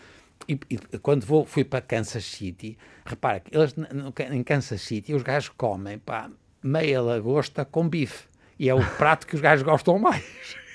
E, 0.50 0.58
e 0.68 0.98
quando 0.98 1.24
vou, 1.24 1.44
fui 1.46 1.64
para 1.64 1.80
Kansas 1.80 2.24
City, 2.24 2.76
repara 3.04 3.40
que 3.40 3.56
eles 3.56 3.74
no- 3.76 4.12
em 4.32 4.42
Kansas 4.42 4.80
City 4.82 5.14
os 5.14 5.22
gajos 5.22 5.50
comem 5.50 5.98
pá, 5.98 6.28
meia 6.62 7.00
lagosta 7.00 7.64
com 7.64 7.88
bife. 7.88 8.24
E 8.58 8.68
é 8.68 8.74
o 8.74 8.84
prato 8.98 9.26
que 9.26 9.34
os 9.36 9.40
gajos 9.40 9.62
gostam 9.64 9.98
mais. 9.98 10.24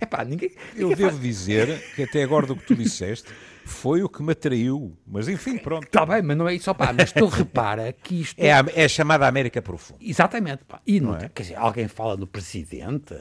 É 0.00 0.06
pá, 0.06 0.24
ninguém. 0.24 0.52
Eu 0.76 0.90
ninguém 0.90 1.04
devo 1.06 1.18
dizer 1.18 1.82
que 1.96 2.04
até 2.04 2.22
agora 2.22 2.46
do 2.46 2.54
que 2.54 2.64
tu 2.64 2.76
disseste 2.76 3.28
foi 3.64 4.04
o 4.04 4.08
que 4.08 4.22
me 4.22 4.30
atraiu. 4.30 4.96
Mas 5.04 5.26
enfim, 5.28 5.58
pronto. 5.58 5.84
Está 5.84 6.06
bem, 6.06 6.22
mas 6.22 6.36
não 6.36 6.48
é 6.48 6.54
isso, 6.54 6.72
pá, 6.76 6.92
mas 6.92 7.10
tu 7.10 7.26
repara 7.26 7.92
que 7.92 8.20
isto... 8.20 8.38
É 8.38 8.52
a, 8.52 8.64
é 8.72 8.84
a 8.84 8.88
chamada 8.88 9.26
América 9.26 9.60
Profunda. 9.60 9.98
Exatamente, 10.00 10.62
pá. 10.64 10.80
E 10.86 11.00
não, 11.00 11.16
é? 11.16 11.28
quer 11.28 11.42
dizer, 11.42 11.56
alguém 11.56 11.88
fala 11.88 12.16
do 12.16 12.24
presidente 12.24 13.16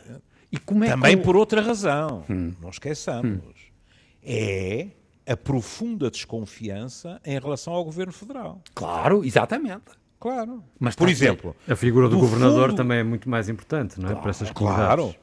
e 0.51 0.59
como 0.59 0.83
é 0.83 0.89
Também 0.89 1.17
que... 1.17 1.23
por 1.23 1.35
outra 1.35 1.59
razão. 1.59 2.23
Hum. 2.29 2.53
Não 2.61 2.69
esqueçamos. 2.69 3.41
É 4.23 4.87
a 5.25 5.37
profunda 5.37 6.09
desconfiança 6.11 7.19
em 7.25 7.39
relação 7.39 7.73
ao 7.73 7.83
governo 7.83 8.11
federal. 8.13 8.61
Claro, 8.73 9.23
exatamente. 9.23 9.83
Claro. 10.19 10.63
Mas 10.79 10.95
por 10.95 11.05
ver- 11.07 11.11
exemplo, 11.11 11.55
A 11.67 11.75
figura 11.75 12.07
do, 12.07 12.15
Do 12.15 12.21
governador 12.21 12.69
fundo- 12.69 12.77
também 12.77 12.99
é 12.99 13.03
muito 13.03 13.29
mais 13.29 13.49
importante, 13.49 13.99
não 13.99 14.09
é? 14.09 14.15
Para 14.15 14.29
essas 14.29 14.51
comunidades. 14.51 14.95
Claro. 14.95 15.15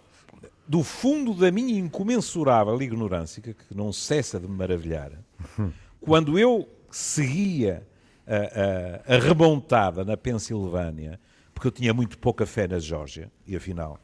Do 0.68 0.84
fundo 0.84 1.34
da 1.34 1.50
minha 1.50 1.78
incomensurável 1.78 2.80
ignorância, 2.80 3.42
que 3.42 3.54
que 3.54 3.74
não 3.74 3.92
cessa 3.92 4.38
de 4.38 4.46
me 4.46 4.54
maravilhar, 4.56 5.10
quando 6.00 6.38
eu 6.38 6.68
seguia 6.90 7.86
a, 8.26 9.12
a, 9.12 9.16
a 9.16 9.18
remontada 9.18 10.04
na 10.04 10.16
Pensilvânia, 10.16 11.18
porque 11.54 11.66
eu 11.68 11.72
tinha 11.72 11.92
muito 11.92 12.16
pouca 12.18 12.46
fé 12.46 12.68
na 12.68 12.78
Geórgia, 12.78 13.30
e 13.46 13.56
afinal 13.56 13.98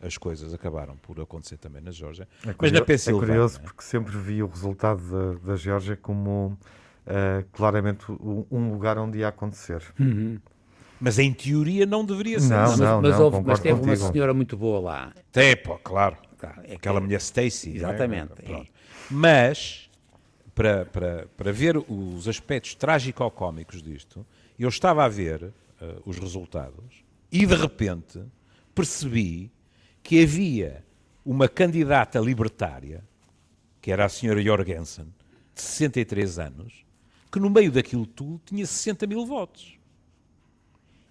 as 0.00 0.16
coisas 0.16 0.54
acabaram 0.54 0.96
por 0.96 1.20
acontecer 1.20 1.56
também 1.56 1.82
na 1.82 1.90
Geórgia, 1.90 2.28
É 2.46 2.54
mas 2.58 2.72
na 2.72 2.78
É 2.78 2.84
Pensilvânia. 2.84 3.26
curioso 3.28 3.60
porque 3.60 3.82
sempre 3.82 4.16
vi 4.16 4.42
o 4.42 4.46
resultado 4.46 5.00
da, 5.34 5.52
da 5.52 5.56
Geórgia 5.56 5.96
como 5.96 6.56
eh, 7.06 7.44
claramente 7.52 8.04
um, 8.12 8.70
lugar 8.72 8.96
onde 8.98 9.18
ia 9.18 9.28
acontecer. 9.28 9.82
Mas 11.00 11.18
em 11.18 11.32
teoria 11.32 11.86
não 11.86 12.04
deveria 12.04 12.40
ser. 12.40 12.48
Não, 12.54 12.62
mas, 12.70 12.78
não, 12.78 13.02
mas, 13.02 13.10
não, 13.18 13.24
houve- 13.24 13.42
mas 13.44 13.60
teve 13.60 13.74
uma 13.80 13.86
contigo. 13.92 14.12
senhora 14.12 14.34
muito 14.34 14.56
boa 14.56 14.80
lá. 14.80 15.12
Até, 15.30 15.54
pô, 15.56 15.76
claro. 15.78 16.16
Claro, 16.38 16.60
é 16.62 16.66
que- 16.68 16.74
Aquela 16.74 17.00
mulher 17.00 17.18
Stacy. 17.20 17.68
não 17.70 17.74
é? 17.74 17.78
Exatamente, 17.78 18.42
Pronto. 18.42 18.70
Mas, 19.10 19.90
para, 20.54 20.86
para, 20.86 21.26
para 21.36 21.52
ver 21.52 21.76
os 21.76 22.28
aspectos 22.28 22.74
trágico-cómicos 22.74 23.82
disto, 23.82 24.24
eu 24.58 24.68
estava 24.68 25.04
a 25.04 25.08
ver 25.08 25.52
eh, 25.80 25.96
os 26.04 26.18
resultados 26.18 27.04
e 27.30 27.44
de 27.46 27.54
repente 27.54 28.20
percebi 28.74 29.50
que 30.08 30.22
havia 30.22 30.82
uma 31.22 31.46
candidata 31.46 32.18
libertária, 32.18 33.04
que 33.78 33.92
era 33.92 34.06
a 34.06 34.08
senhora 34.08 34.40
Jorgensen, 34.40 35.04
de 35.54 35.60
63 35.60 36.38
anos, 36.38 36.86
que 37.30 37.38
no 37.38 37.50
meio 37.50 37.70
daquilo 37.70 38.06
tudo 38.06 38.40
tinha 38.46 38.64
60 38.64 39.06
mil 39.06 39.26
votos. 39.26 39.78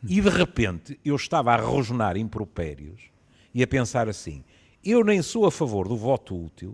E 0.02 0.20
de 0.20 0.30
repente 0.30 1.00
eu 1.06 1.16
estava 1.16 1.54
a 1.54 1.58
rosnar 1.58 2.18
impropérios 2.18 3.12
e 3.54 3.62
a 3.62 3.68
pensar 3.68 4.10
assim: 4.10 4.44
eu 4.84 5.04
nem 5.04 5.22
sou 5.22 5.46
a 5.46 5.52
favor 5.52 5.88
do 5.88 5.96
voto 5.96 6.36
útil, 6.36 6.74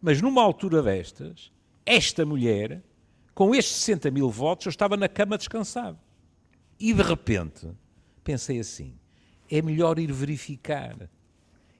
mas 0.00 0.22
numa 0.22 0.44
altura 0.44 0.80
destas, 0.80 1.50
esta 1.84 2.24
mulher, 2.24 2.80
com 3.34 3.52
estes 3.52 3.78
60 3.78 4.12
mil 4.12 4.30
votos, 4.30 4.66
eu 4.66 4.70
estava 4.70 4.96
na 4.96 5.08
cama 5.08 5.36
descansado. 5.36 5.98
E 6.78 6.94
de 6.94 7.02
repente 7.02 7.68
pensei 8.22 8.60
assim: 8.60 8.94
é 9.50 9.60
melhor 9.60 9.98
ir 9.98 10.12
verificar. 10.12 11.10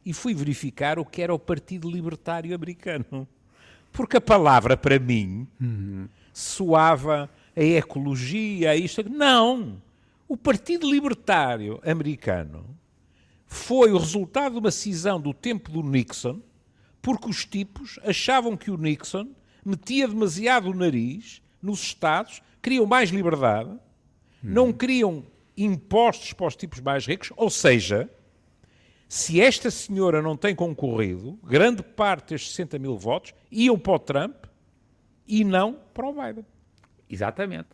E 0.07 0.13
fui 0.13 0.33
verificar 0.33 1.01
o 1.01 1.05
que 1.05 1.21
era 1.21 1.35
o 1.35 1.39
Partido 1.39 1.91
Libertário 1.91 2.55
Americano. 2.55 3.27
Porque 3.93 4.19
a 4.19 4.21
palavra, 4.21 4.77
para 4.77 5.01
mim, 5.01 5.49
soava 6.33 7.29
a 7.57 7.63
ecologia, 7.63 8.71
a 8.71 8.77
isto. 8.77 9.03
Não! 9.11 9.83
O 10.29 10.37
Partido 10.37 10.89
Libertário 10.89 11.81
Americano 11.85 12.65
foi 13.47 13.91
o 13.91 13.99
resultado 13.99 14.53
de 14.53 14.59
uma 14.61 14.71
cisão 14.71 15.21
do 15.21 15.35
tempo 15.35 15.71
do 15.71 15.83
Nixon, 15.83 16.41
porque 17.03 17.29
os 17.29 17.45
tipos 17.45 17.99
achavam 18.05 18.57
que 18.57 18.71
o 18.71 18.77
Nixon 18.77 19.29
metia 19.65 20.07
demasiado 20.07 20.71
o 20.71 20.75
nariz 20.75 21.43
nos 21.61 21.81
Estados, 21.81 22.43
queriam 22.63 22.87
mais 22.87 23.11
liberdade, 23.11 23.71
não 24.43 24.73
queriam 24.73 25.25
impostos 25.57 26.33
para 26.33 26.47
os 26.47 26.55
tipos 26.57 26.81
mais 26.81 27.07
ricos, 27.07 27.33
ou 27.37 27.51
seja, 27.51 28.11
se 29.09 29.41
esta 29.41 29.71
senhora 29.71 30.21
não 30.21 30.37
tem 30.37 30.55
concorrido, 30.55 31.39
grande 31.45 31.83
parte 31.83 32.31
destes 32.31 32.51
60 32.55 32.79
mil 32.79 32.97
votos 32.99 33.33
iam 33.51 33.79
para 33.79 33.93
o 33.95 33.99
Trump 33.99 34.35
e 35.27 35.45
não 35.45 35.77
para 35.95 36.07
o 36.09 36.13
Biden. 36.13 36.45
Exatamente. 37.09 37.69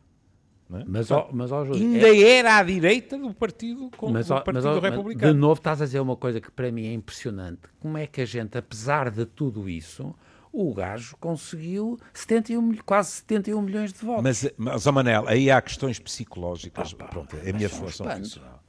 é? 0.75 0.85
Mas, 0.87 1.11
ó, 1.11 1.29
mas 1.33 1.51
ó, 1.53 1.65
Júlio, 1.65 1.81
Ainda 1.83 2.09
é- 2.09 2.39
era 2.39 2.57
à 2.59 2.63
direita 2.63 3.17
do 3.19 3.33
partido, 3.35 3.91
com, 3.97 4.11
mas, 4.11 4.29
do 4.29 4.35
ó, 4.35 4.41
partido 4.41 4.55
mas, 4.55 4.77
ó, 4.77 4.81
mas 4.81 4.91
republicano. 4.91 5.33
de 5.35 5.39
novo 5.39 5.59
estás 5.59 5.81
a 5.83 5.85
dizer 5.85 6.01
uma 6.01 6.17
coisa 6.17 6.41
que 6.41 6.51
para 6.51 6.71
mim 6.73 6.87
é 6.87 6.93
impressionante. 6.93 7.61
Como 7.81 7.97
é 7.99 8.07
que 8.07 8.21
a 8.21 8.27
gente, 8.27 8.57
apesar 8.59 9.11
de 9.11 9.25
tudo 9.27 9.69
isso, 9.69 10.15
o 10.53 10.73
gajo 10.75 11.17
conseguiu 11.19 11.99
71, 12.13 12.61
mil- 12.63 12.85
quase 12.85 13.11
71 13.13 13.63
milhões 13.63 13.93
de 13.93 14.05
votos. 14.05 14.23
Mas, 14.23 14.51
mas 14.57 14.87
Manel, 14.87 15.27
aí 15.27 15.51
há 15.51 15.61
questões 15.63 15.99
psicológicas. 15.99 16.93
Opa, 16.93 17.07
Pronto, 17.07 17.37
é 17.37 17.51
a 17.51 17.53
minha 17.55 17.67
espanto. 17.67 18.03
profissional. 18.03 18.63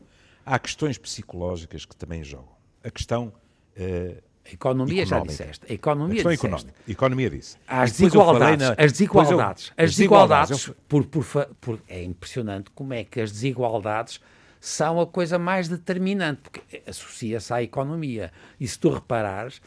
Há 0.45 0.59
questões 0.59 0.97
psicológicas 0.97 1.85
que 1.85 1.95
também 1.95 2.21
jogam. 2.23 2.52
A 2.83 2.89
questão, 2.91 3.31
eh, 3.75 4.21
a 4.45 4.51
economia 4.53 5.05
já 5.05 5.15
económica. 5.17 5.31
disseste. 5.31 5.65
A 5.67 5.71
a 5.71 5.73
economia 5.73 6.13
questão 6.15 6.31
disseste. 6.31 6.45
económica. 6.47 6.79
A 6.87 6.91
economia 6.91 7.29
disse. 7.29 7.57
As 7.67 7.91
desigualdades, 7.93 8.67
na- 8.67 8.75
as 8.77 8.91
depois 8.93 9.29
eu- 9.31 9.37
desigualdades, 9.37 9.71
as 9.77 9.89
desigualdades, 9.91 10.67
eu- 10.67 10.75
por, 10.87 11.05
por, 11.05 11.25
por- 11.61 11.79
é 11.87 12.03
impressionante 12.03 12.69
como 12.71 12.93
é 12.93 13.03
que 13.03 13.21
as 13.21 13.31
desigualdades 13.31 14.19
são 14.59 14.99
a 14.99 15.07
coisa 15.07 15.37
mais 15.39 15.67
determinante, 15.67 16.41
porque 16.41 16.81
associa-se 16.87 17.53
à 17.53 17.61
economia. 17.63 18.31
E 18.59 18.67
se 18.67 18.77
tu 18.79 18.89
reparares, 18.89 19.61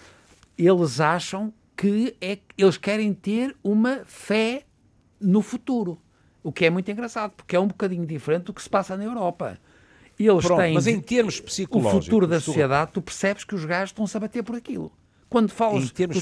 eles 0.59 1.01
acham 1.01 1.53
que 1.77 2.17
é, 2.21 2.39
eles 2.57 2.79
querem 2.79 3.13
ter 3.13 3.55
uma 3.63 4.01
fé 4.07 4.63
no 5.21 5.43
futuro, 5.43 6.01
o 6.43 6.51
que 6.53 6.65
é 6.65 6.71
muito 6.71 6.91
engraçado, 6.91 7.33
porque 7.33 7.57
é 7.57 7.61
um 7.61 7.67
bocadinho 7.67 8.07
diferente 8.07 8.45
do 8.45 8.55
que 8.55 8.63
se 8.63 8.69
passa 8.71 8.97
na 8.97 9.05
Europa. 9.05 9.59
Eles 10.19 10.45
Pronto, 10.47 10.61
têm 10.61 10.75
mas 10.75 10.87
em 10.87 11.01
termos 11.01 11.39
o 11.39 11.43
psicológicos. 11.43 12.05
futuro 12.07 12.27
da 12.27 12.39
tu- 12.39 12.45
sociedade, 12.45 12.93
tu 12.93 13.03
percebes 13.03 13.45
que 13.45 13.55
os 13.55 13.65
gajos 13.65 13.91
estão-se 13.91 14.17
a 14.17 14.21
bater 14.21 14.43
por 14.43 14.57
aquilo. 14.57 14.91
Quando 15.29 15.51
falas 15.51 15.85
Em 15.85 15.89
termos, 15.89 16.19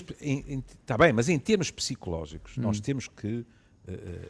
está 0.81 0.97
bem, 0.99 1.13
mas 1.13 1.29
em 1.29 1.39
termos 1.39 1.71
psicológicos, 1.71 2.57
Hum. 2.59 2.63
nós 2.63 2.81
temos 2.81 3.07
que 3.07 3.45
eh, 3.87 4.29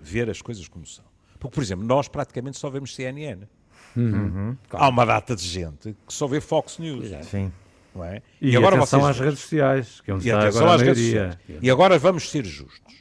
ver 0.00 0.28
as 0.30 0.40
coisas 0.42 0.66
como 0.66 0.86
são. 0.86 1.04
Porque, 1.38 1.54
por 1.54 1.62
exemplo, 1.62 1.84
nós 1.84 2.08
praticamente 2.08 2.58
só 2.58 2.70
vemos 2.70 2.94
CNN. 2.94 3.46
Uhum. 3.94 4.56
Há 4.70 4.88
uma 4.88 5.04
data 5.04 5.36
de 5.36 5.46
gente 5.46 5.94
que 6.06 6.12
só 6.12 6.26
vê 6.26 6.40
Fox 6.40 6.78
News. 6.78 7.10
Sim. 7.26 7.52
Não 7.94 8.02
é? 8.02 8.22
E, 8.40 8.56
atenção 8.56 9.06
às 9.06 9.20
redes 9.20 9.38
sociais, 9.40 10.00
que 10.00 10.10
é 10.10 10.14
onde 10.14 10.26
E 10.26 10.30
está 10.30 10.40
atenção 10.40 10.62
agora 10.62 10.72
a 10.72 10.74
às 10.76 10.82
redes 10.82 11.02
maioria. 11.04 11.32
sociais. 11.32 11.58
E 11.62 11.70
agora 11.70 11.98
vamos 11.98 12.28
ser 12.30 12.44
justos. 12.44 12.94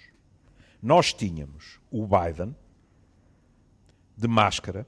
Nós 0.82 1.14
tínhamos 1.14 1.80
o 1.90 2.06
Biden 2.06 2.54
de 4.16 4.28
máscara 4.28 4.86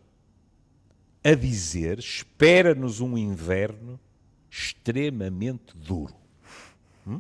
a 1.25 1.33
dizer: 1.33 1.97
espera-nos 1.99 3.01
um 3.01 3.17
inverno 3.17 3.99
extremamente 4.49 5.75
duro. 5.75 6.13
Hum? 7.05 7.19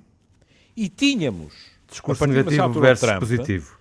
E 0.77 0.87
tínhamos 0.89 1.53
Discurso 1.89 2.25
negativo 2.25 2.61
altura, 2.63 2.87
versus 2.87 3.03
o 3.03 3.07
Trump, 3.07 3.19
positivo. 3.19 3.77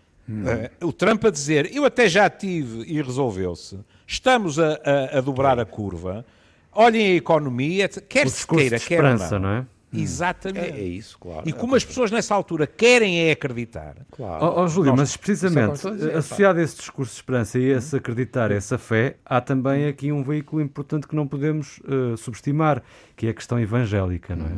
eh, 0.46 0.70
o 0.82 0.92
Trump 0.92 1.24
a 1.24 1.30
dizer: 1.30 1.70
eu 1.74 1.84
até 1.84 2.08
já 2.08 2.28
tive 2.30 2.82
e 2.90 3.00
resolveu-se, 3.02 3.78
estamos 4.06 4.58
a, 4.58 4.74
a- 4.84 5.18
a 5.18 5.20
dobrar 5.20 5.58
a 5.60 5.64
curva, 5.64 6.24
olhem 6.72 7.06
a 7.12 7.14
economia, 7.16 7.88
quer 7.88 8.28
se 8.28 8.46
queira, 8.46 8.78
quer 8.78 9.02
não. 9.02 9.38
não 9.38 9.48
é? 9.50 9.66
Exatamente. 10.00 10.66
É, 10.66 10.80
é 10.80 10.84
isso, 10.84 11.18
claro. 11.18 11.48
E 11.48 11.52
como 11.52 11.74
as 11.76 11.84
pessoas 11.84 12.10
nessa 12.10 12.34
altura 12.34 12.66
querem 12.66 13.20
é 13.28 13.32
acreditar, 13.32 13.96
Claro. 14.10 14.44
Ó 14.44 14.62
ó, 14.62 14.66
Júlio, 14.68 14.90
Nós- 14.90 14.98
mas 15.00 15.14
é 15.14 15.18
precisamente 15.18 15.86
a 15.86 15.90
dizer, 15.90 16.12
pá. 16.12 16.18
associado 16.18 16.58
a 16.58 16.62
esse 16.62 16.76
discurso 16.76 17.12
de 17.12 17.16
esperança 17.16 17.58
e 17.58 17.72
a 17.72 17.76
esse 17.78 17.96
acreditar, 17.96 18.50
essa 18.50 18.76
fé, 18.78 19.16
há 19.24 19.40
também 19.40 19.86
aqui 19.86 20.10
um 20.12 20.22
veículo 20.22 20.60
importante 20.62 21.06
que 21.06 21.14
não 21.16 21.26
podemos 21.28 21.80
eh, 21.84 22.16
subestimar, 22.16 22.82
que 23.16 23.26
é 23.26 23.30
a 23.30 23.34
questão 23.34 23.58
evangélica, 23.60 24.34
não 24.36 24.46
é? 24.46 24.50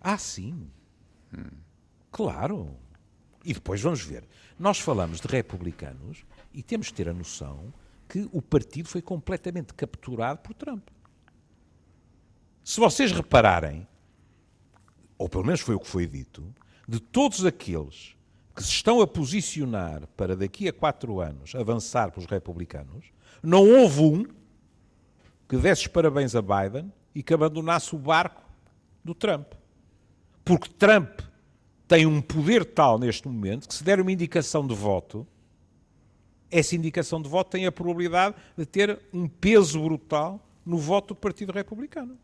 ah, 0.00 0.18
sim, 0.18 0.68
claro. 2.10 2.70
E 3.44 3.52
depois 3.54 3.80
vamos 3.80 4.02
ver. 4.02 4.24
Nós 4.58 4.78
falamos 4.80 5.20
de 5.20 5.28
republicanos 5.28 6.24
e 6.52 6.62
temos 6.62 6.88
de 6.88 6.94
ter 6.94 7.08
a 7.08 7.12
noção 7.14 7.72
que 8.08 8.28
o 8.32 8.40
partido 8.42 8.88
foi 8.88 9.00
completamente 9.02 9.72
capturado 9.74 10.40
por 10.40 10.54
Trump. 10.54 10.82
Se 12.64 12.80
vocês 12.80 13.12
repararem, 13.12 13.86
ou 15.18 15.28
pelo 15.28 15.44
menos 15.44 15.60
foi 15.60 15.74
o 15.74 15.80
que 15.80 15.88
foi 15.88 16.06
dito, 16.06 16.44
de 16.86 17.00
todos 17.00 17.44
aqueles 17.44 18.16
que 18.54 18.62
se 18.62 18.70
estão 18.70 19.00
a 19.00 19.06
posicionar 19.06 20.06
para 20.16 20.34
daqui 20.36 20.68
a 20.68 20.72
quatro 20.72 21.20
anos 21.20 21.54
avançar 21.54 22.10
para 22.10 22.20
os 22.20 22.26
republicanos, 22.26 23.06
não 23.42 23.68
houve 23.68 24.00
um 24.00 24.26
que 25.48 25.56
desse 25.56 25.88
parabéns 25.88 26.34
a 26.34 26.42
Biden 26.42 26.92
e 27.14 27.22
que 27.22 27.34
abandonasse 27.34 27.94
o 27.94 27.98
barco 27.98 28.42
do 29.04 29.14
Trump. 29.14 29.52
Porque 30.44 30.68
Trump 30.68 31.20
tem 31.86 32.06
um 32.06 32.20
poder 32.20 32.64
tal 32.64 32.98
neste 32.98 33.26
momento 33.26 33.68
que 33.68 33.74
se 33.74 33.82
der 33.82 34.00
uma 34.00 34.12
indicação 34.12 34.66
de 34.66 34.74
voto, 34.74 35.26
essa 36.50 36.74
indicação 36.74 37.20
de 37.20 37.28
voto 37.28 37.50
tem 37.50 37.66
a 37.66 37.72
probabilidade 37.72 38.36
de 38.56 38.66
ter 38.66 39.00
um 39.12 39.28
peso 39.28 39.80
brutal 39.82 40.40
no 40.64 40.78
voto 40.78 41.08
do 41.08 41.16
Partido 41.16 41.52
Republicano. 41.52 42.18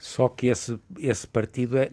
Só 0.00 0.28
que 0.30 0.46
esse, 0.46 0.80
esse 0.98 1.26
partido 1.26 1.76
é, 1.78 1.90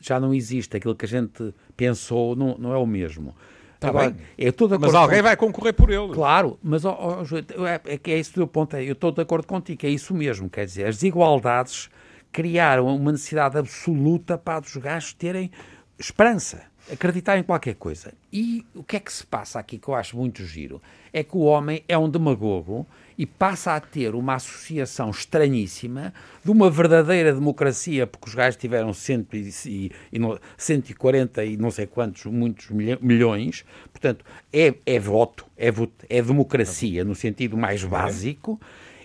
já 0.00 0.18
não 0.20 0.34
existe. 0.34 0.76
Aquilo 0.76 0.94
que 0.94 1.04
a 1.06 1.08
gente 1.08 1.54
pensou 1.76 2.34
não, 2.36 2.58
não 2.58 2.72
é 2.74 2.76
o 2.76 2.84
mesmo. 2.84 3.32
Tá 3.78 3.88
Agora, 3.90 4.10
bem. 4.10 4.20
eu 4.36 4.50
estou 4.50 4.66
de 4.66 4.76
Mas 4.76 4.92
alguém 4.94 5.18
com- 5.18 5.22
vai 5.22 5.36
concorrer 5.36 5.72
por 5.72 5.88
ele. 5.90 6.12
Claro, 6.12 6.58
mas 6.62 6.84
ó, 6.84 7.22
Júlio, 7.24 7.44
é, 7.66 7.78
que 7.96 8.10
é 8.10 8.18
isso 8.18 8.30
o 8.32 8.34
teu 8.34 8.46
ponto. 8.48 8.74
é, 8.76 8.82
Eu 8.84 8.92
estou 8.94 9.12
de 9.12 9.22
acordo 9.22 9.46
contigo, 9.46 9.86
é 9.86 9.88
isso 9.88 10.12
mesmo. 10.14 10.50
Quer 10.50 10.64
dizer, 10.66 10.86
as 10.86 10.96
desigualdades 10.96 11.88
criaram 12.32 12.86
uma 12.96 13.12
necessidade 13.12 13.56
absoluta 13.56 14.36
para 14.36 14.64
os 14.64 14.76
gajos 14.76 15.12
terem 15.14 15.50
esperança, 15.98 16.62
acreditar 16.92 17.38
em 17.38 17.42
qualquer 17.42 17.74
coisa. 17.74 18.12
E 18.32 18.64
o 18.74 18.82
que 18.82 18.96
é 18.96 19.00
que 19.00 19.12
se 19.12 19.24
passa 19.24 19.58
aqui 19.58 19.78
que 19.78 19.88
eu 19.88 19.94
acho 19.94 20.16
muito 20.16 20.44
giro? 20.44 20.80
É 21.12 21.22
que 21.22 21.36
o 21.36 21.40
homem 21.40 21.82
é 21.88 21.96
um 21.96 22.08
demagogo 22.08 22.86
e 23.16 23.24
passa 23.24 23.76
a 23.76 23.80
ter 23.80 24.14
uma 24.14 24.34
associação 24.34 25.10
estranhíssima 25.10 26.12
de 26.44 26.50
uma 26.50 26.68
verdadeira 26.68 27.32
democracia, 27.32 28.06
porque 28.06 28.28
os 28.28 28.34
gajos 28.34 28.56
tiveram 28.56 28.92
cento 28.92 29.36
e, 29.36 29.50
e, 29.66 29.92
e 30.12 30.18
no- 30.18 30.38
140 30.56 31.44
e 31.44 31.56
não 31.56 31.70
sei 31.70 31.86
quantos, 31.86 32.24
muitos 32.26 32.68
milhões, 32.70 33.64
portanto, 33.92 34.24
é, 34.52 34.74
é 34.84 34.98
voto, 34.98 35.46
é, 35.56 35.70
voto, 35.70 36.04
é 36.10 36.20
democracia 36.20 37.04
no 37.04 37.14
sentido 37.14 37.56
mais 37.56 37.84
básico, 37.84 38.60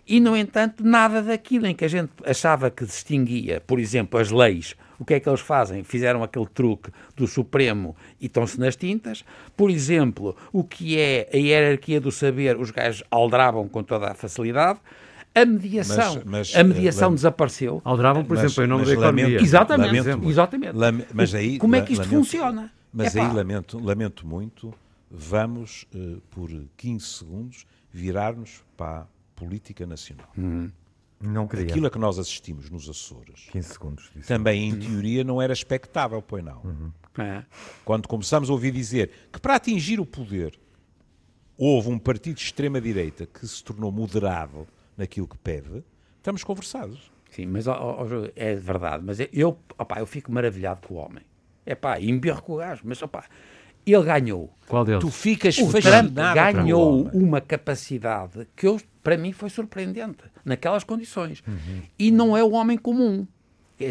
e, 0.07 0.19
no 0.19 0.35
entanto, 0.35 0.83
nada 0.83 1.21
daquilo 1.21 1.67
em 1.67 1.75
que 1.75 1.85
a 1.85 1.87
gente 1.87 2.09
achava 2.25 2.71
que 2.71 2.83
distinguia, 2.83 3.61
por 3.61 3.79
exemplo, 3.79 4.19
as 4.19 4.31
leis, 4.31 4.75
o 4.99 5.05
que 5.05 5.13
é 5.15 5.19
que 5.19 5.27
eles 5.29 5.39
fazem? 5.39 5.83
Fizeram 5.83 6.21
aquele 6.21 6.45
truque 6.47 6.91
do 7.15 7.25
Supremo 7.25 7.95
e 8.19 8.25
estão-se 8.25 8.59
nas 8.59 8.75
tintas. 8.75 9.23
Por 9.55 9.69
exemplo, 9.71 10.35
o 10.51 10.63
que 10.63 10.99
é 10.99 11.29
a 11.33 11.37
hierarquia 11.37 12.01
do 12.01 12.11
saber, 12.11 12.57
os 12.59 12.69
gajos 12.71 13.03
aldrabam 13.09 13.67
com 13.67 13.81
toda 13.81 14.11
a 14.11 14.13
facilidade. 14.13 14.79
A 15.33 15.45
mediação, 15.45 16.15
Mas- 16.15 16.49
mas, 16.49 16.55
a 16.55 16.63
mediação 16.63 17.11
eh, 17.11 17.15
desapareceu. 17.15 17.81
Aldrabam, 17.85 18.25
por 18.25 18.35
Mas- 18.35 18.45
exemplo, 18.45 18.63
em 18.63 18.67
nome 18.67 18.85
da 18.85 18.91
economia. 18.93 19.25
lamento- 19.25 19.43
Exatamente, 19.43 19.95
lamento 20.07 20.29
exatamente. 20.29 20.73
Mas 21.13 21.35
aí, 21.35 21.57
Como 21.59 21.75
é 21.75 21.81
que 21.81 21.93
isto 21.93 22.01
lamento- 22.01 22.17
funciona? 22.17 22.71
Mas 22.91 23.15
Epá. 23.15 23.27
aí 23.27 23.33
lamento, 23.35 23.77
lamento 23.79 24.25
muito 24.27 24.73
vamos, 25.11 25.85
eh, 25.95 26.17
por 26.31 26.49
15 26.75 27.05
segundos, 27.05 27.65
virar-nos 27.93 28.63
para 28.75 29.01
a 29.01 29.05
política 29.35 29.85
nacional. 29.85 30.27
Não 31.21 31.47
queria. 31.47 31.65
Aquilo 31.65 31.87
a 31.87 31.91
que 31.91 31.99
nós 31.99 32.17
assistimos 32.17 32.69
nos 32.69 32.87
Açores, 32.87 33.47
15 33.51 33.69
segundos. 33.69 34.11
Disse. 34.15 34.27
também 34.27 34.69
em 34.69 34.79
teoria 34.79 35.23
não 35.23 35.41
era 35.41 35.51
expectável, 35.51 36.21
pois 36.21 36.43
não. 36.43 36.93
É. 37.17 37.43
Quando 37.83 38.07
começamos 38.07 38.49
a 38.49 38.53
ouvir 38.53 38.71
dizer 38.71 39.11
que 39.31 39.39
para 39.39 39.55
atingir 39.55 39.99
o 39.99 40.05
poder 40.05 40.57
houve 41.57 41.89
um 41.89 41.99
partido 41.99 42.37
de 42.37 42.43
extrema-direita 42.43 43.25
que 43.25 43.45
se 43.45 43.61
tornou 43.61 43.91
moderado 43.91 44.65
naquilo 44.95 45.27
que 45.27 45.37
pede, 45.37 45.83
estamos 46.17 46.43
conversados. 46.43 47.11
Sim, 47.31 47.47
mas 47.47 47.67
ó, 47.67 47.73
ó, 47.73 48.07
é 48.35 48.55
verdade. 48.55 49.03
Mas 49.05 49.17
eu, 49.33 49.57
opá, 49.77 49.99
eu 49.99 50.05
fico 50.05 50.31
maravilhado 50.31 50.87
com 50.87 50.95
o 50.95 50.97
homem. 50.97 51.23
É 51.65 51.75
pá, 51.75 51.99
embirro 51.99 52.41
com 52.41 52.53
o 52.53 52.57
gajo, 52.57 52.81
mas 52.85 53.01
opá, 53.01 53.25
ele 53.93 54.05
ganhou. 54.05 54.53
Qual 54.67 54.85
deles? 54.85 55.01
Tu 55.01 55.09
ficas 55.09 55.57
O 55.57 55.71
Trump 55.71 56.11
ganhou 56.35 56.99
homem. 57.01 57.09
uma 57.13 57.41
capacidade 57.41 58.47
que 58.55 58.67
eu, 58.67 58.79
para 59.03 59.17
mim 59.17 59.31
foi 59.31 59.49
surpreendente, 59.49 60.23
naquelas 60.45 60.83
condições. 60.83 61.41
Uhum. 61.47 61.81
E 61.97 62.11
não 62.11 62.35
é 62.37 62.43
o 62.43 62.51
homem 62.51 62.77
comum. 62.77 63.25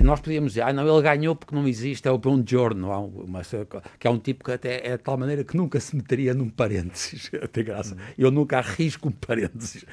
Nós 0.02 0.20
podíamos 0.20 0.52
dizer, 0.52 0.62
ah, 0.62 0.72
não, 0.72 0.86
ele 0.86 1.02
ganhou 1.02 1.34
porque 1.34 1.54
não 1.54 1.66
existe, 1.66 2.06
é 2.06 2.10
o 2.10 2.18
Buongiorno, 2.18 2.92
há 2.92 3.00
um- 3.00 3.22
uma, 3.24 3.40
que 3.98 4.06
é 4.06 4.10
um 4.10 4.18
tipo 4.18 4.44
que 4.44 4.52
até 4.52 4.86
é 4.86 4.98
de 4.98 5.02
tal 5.02 5.16
maneira 5.16 5.42
que 5.42 5.56
nunca 5.56 5.80
se 5.80 5.96
meteria 5.96 6.34
num 6.34 6.50
parênteses. 6.50 7.30
Tem 7.50 7.64
graça. 7.64 7.96
Eu 8.18 8.30
nunca 8.30 8.58
arrisco 8.58 9.08
um 9.08 9.12
parênteses. 9.12 9.86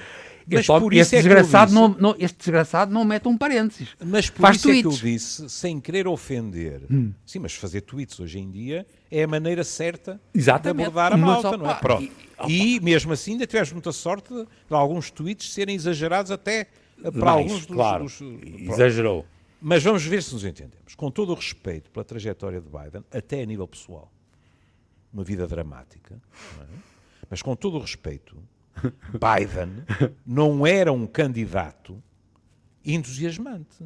Mas 0.48 0.60
Este, 0.60 0.80
por 0.80 0.94
isso 0.94 1.02
este 1.02 1.16
é 1.16 1.22
desgraçado 1.24 1.72
disse- 1.72 1.82
não, 1.82 1.88
não- 1.90 2.16
este 2.20 2.38
desgraçado 2.38 2.94
não 2.94 3.04
mete 3.04 3.28
um 3.28 3.36
parênteses. 3.36 3.90
Mas 4.04 4.30
por 4.30 4.42
Faz 4.42 4.58
isso 4.58 4.70
é 4.70 4.74
que 4.74 4.78
eu 4.80 4.92
tweets. 4.92 5.02
disse, 5.02 5.50
sem 5.50 5.80
querer 5.80 6.08
ofender, 6.08 6.84
Hum. 6.92 7.12
sim, 7.26 7.40
mas 7.40 7.54
fazer 7.56 7.82
tweets 7.82 8.20
hoje 8.20 8.38
em 8.38 8.52
dia 8.52 8.86
é 9.10 9.24
a 9.24 9.28
maneira 9.28 9.64
certa 9.64 10.22
Exatamente. 10.34 10.84
de 10.84 10.88
abordar 10.88 11.14
a 11.14 11.18
Mas, 11.18 11.26
malta, 11.28 11.48
opa, 11.48 11.58
não 11.58 11.70
é? 11.72 11.74
Pronto. 11.76 12.04
e- 12.48 12.76
E, 12.76 12.80
mesmo 12.80 13.12
assim 13.14 13.32
ainda 13.32 13.48
tivemos 13.48 13.72
muita 13.72 13.92
sorte 13.92 14.32
de, 14.34 14.44
de 14.44 14.48
alguns 14.76 15.10
tweets 15.10 15.52
serem 15.52 15.76
exagerados 15.76 16.30
até 16.32 16.68
para 17.02 17.12
Mais, 17.12 17.38
alguns 17.38 17.66
dos... 17.66 17.76
claro. 17.76 18.04
dos-. 18.04 18.22
Exagerou. 18.22 19.26
Mas 19.62 19.82
vamos 19.84 20.04
ver 20.06 20.22
se 20.22 20.32
nos 20.34 20.44
entendemos. 20.46 20.94
Com 20.96 21.10
todo 21.10 21.32
o 21.32 21.36
respeito 21.36 21.90
pela 21.90 22.04
trajetória 22.06 22.62
de 22.62 22.68
Biden, 22.70 23.04
até 23.12 23.42
a 23.42 23.46
nível 23.46 23.68
pessoal, 23.68 24.12
uma 25.12 25.24
vida 25.24 25.48
dramática, 25.48 26.22
não 26.58 26.64
é? 26.64 26.68
mas 27.30 27.42
com 27.42 27.56
todo 27.56 27.78
o 27.78 27.80
respeito, 27.80 28.38
Biden 29.14 29.84
não 30.26 30.66
era 30.66 30.92
um 30.92 31.06
candidato 31.08 32.02
entusiasmante. 32.84 33.84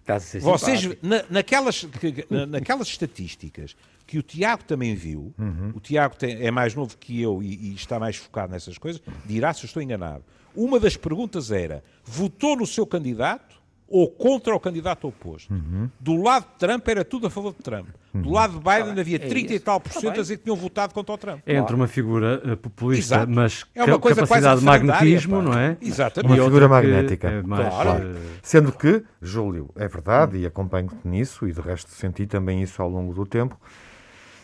Estás 0.00 0.22
a 0.22 0.26
ser 0.26 0.40
Vocês, 0.40 0.88
na- 1.02 1.24
naquelas, 1.30 1.84
que- 1.84 2.26
na- 2.30 2.46
naquelas 2.46 2.88
estatísticas 2.88 3.76
que 4.06 4.18
o 4.18 4.22
Tiago 4.22 4.64
também 4.64 4.94
viu, 4.94 5.32
o 5.74 5.80
Tiago 5.80 6.16
tem- 6.16 6.40
é 6.44 6.50
mais 6.50 6.74
novo 6.74 6.96
que 6.96 7.20
eu 7.20 7.42
e, 7.42 7.70
e 7.70 7.74
está 7.74 7.98
mais 7.98 8.16
focado 8.16 8.52
nessas 8.52 8.78
coisas, 8.78 9.00
dirá 9.24 9.52
se 9.52 9.64
eu 9.64 9.66
estou 9.66 9.82
enganado. 9.82 10.24
Uma 10.54 10.80
das 10.80 10.96
perguntas 10.96 11.50
era: 11.52 11.84
votou 12.04 12.56
no 12.56 12.66
seu 12.66 12.84
candidato 12.86 13.59
ou 13.90 14.08
contra 14.08 14.54
o 14.54 14.60
candidato 14.60 15.08
oposto? 15.08 15.52
Do 15.98 16.22
lado 16.22 16.44
de 16.52 16.58
Trump 16.66 16.86
era 16.88 17.04
tudo 17.04 17.26
a 17.26 17.30
favor 17.30 17.52
de 17.52 17.58
Trump. 17.58 17.88
Do 18.14 18.30
lado 18.30 18.54
de 18.54 18.58
Biden 18.58 18.98
havia 19.00 19.16
é 19.16 19.18
30 19.18 19.52
e 19.52 19.56
isso. 19.56 19.64
tal 19.64 19.78
Tá 19.80 19.88
por 19.90 20.00
cento 20.00 20.18
a 20.18 20.22
dizer 20.22 20.36
que 20.38 20.44
tinham 20.44 20.56
votado 20.56 20.94
contra 20.94 21.12
o 21.14 21.18
Trump. 21.18 21.40
É 21.46 21.56
entre 21.56 21.74
uma 21.74 21.86
figura 21.86 22.40
eh, 22.44 22.56
populista, 22.56 23.16
Exato. 23.16 23.30
mas 23.32 23.64
É 23.74 23.84
uma 23.84 23.98
coisa 23.98 24.22
capacidade 24.22 24.60
de 24.60 24.66
magnetismo, 24.66 25.36
pá. 25.36 25.42
não 25.42 25.52
é? 25.58 25.76
Exatamente. 25.80 26.32
E 26.36 26.38
Uma 26.40 26.44
figura 26.44 26.68
magnética. 26.68 27.28
É 27.28 27.42
mais, 27.42 27.68
Claro. 27.68 28.04
eh, 28.04 28.16
Sendo 28.42 28.72
que, 28.72 29.04
Júlio, 29.20 29.70
é 29.76 29.86
verdade, 29.86 30.38
e 30.38 30.46
acompanho-te 30.46 30.96
nisso, 31.06 31.46
e 31.46 31.52
de 31.52 31.60
resto 31.60 31.90
senti 31.90 32.26
também 32.26 32.62
isso 32.62 32.80
ao 32.82 32.88
longo 32.88 33.12
do 33.14 33.24
tempo, 33.26 33.56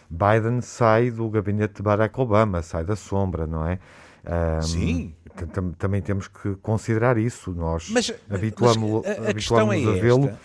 Biden 0.08 0.60
sai 0.60 1.10
do 1.10 1.28
gabinete 1.28 1.74
de 1.74 1.82
Barack 1.82 2.18
Obama, 2.20 2.62
sai 2.62 2.84
da 2.84 2.94
sombra, 2.94 3.46
não 3.46 3.66
é? 3.66 3.78
Ahm, 4.24 4.62
Sim. 4.62 5.14
Também 5.78 6.00
temos 6.00 6.28
que 6.28 6.54
considerar 6.56 7.18
isso. 7.18 7.52
Nós 7.52 7.88
Mas- 7.90 8.12
habituámo- 8.30 9.02
mas 9.04 9.16
a- 9.18 9.20
a 9.28 9.30
é 9.72 9.98
a 9.98 10.00
vê-lo 10.00 10.38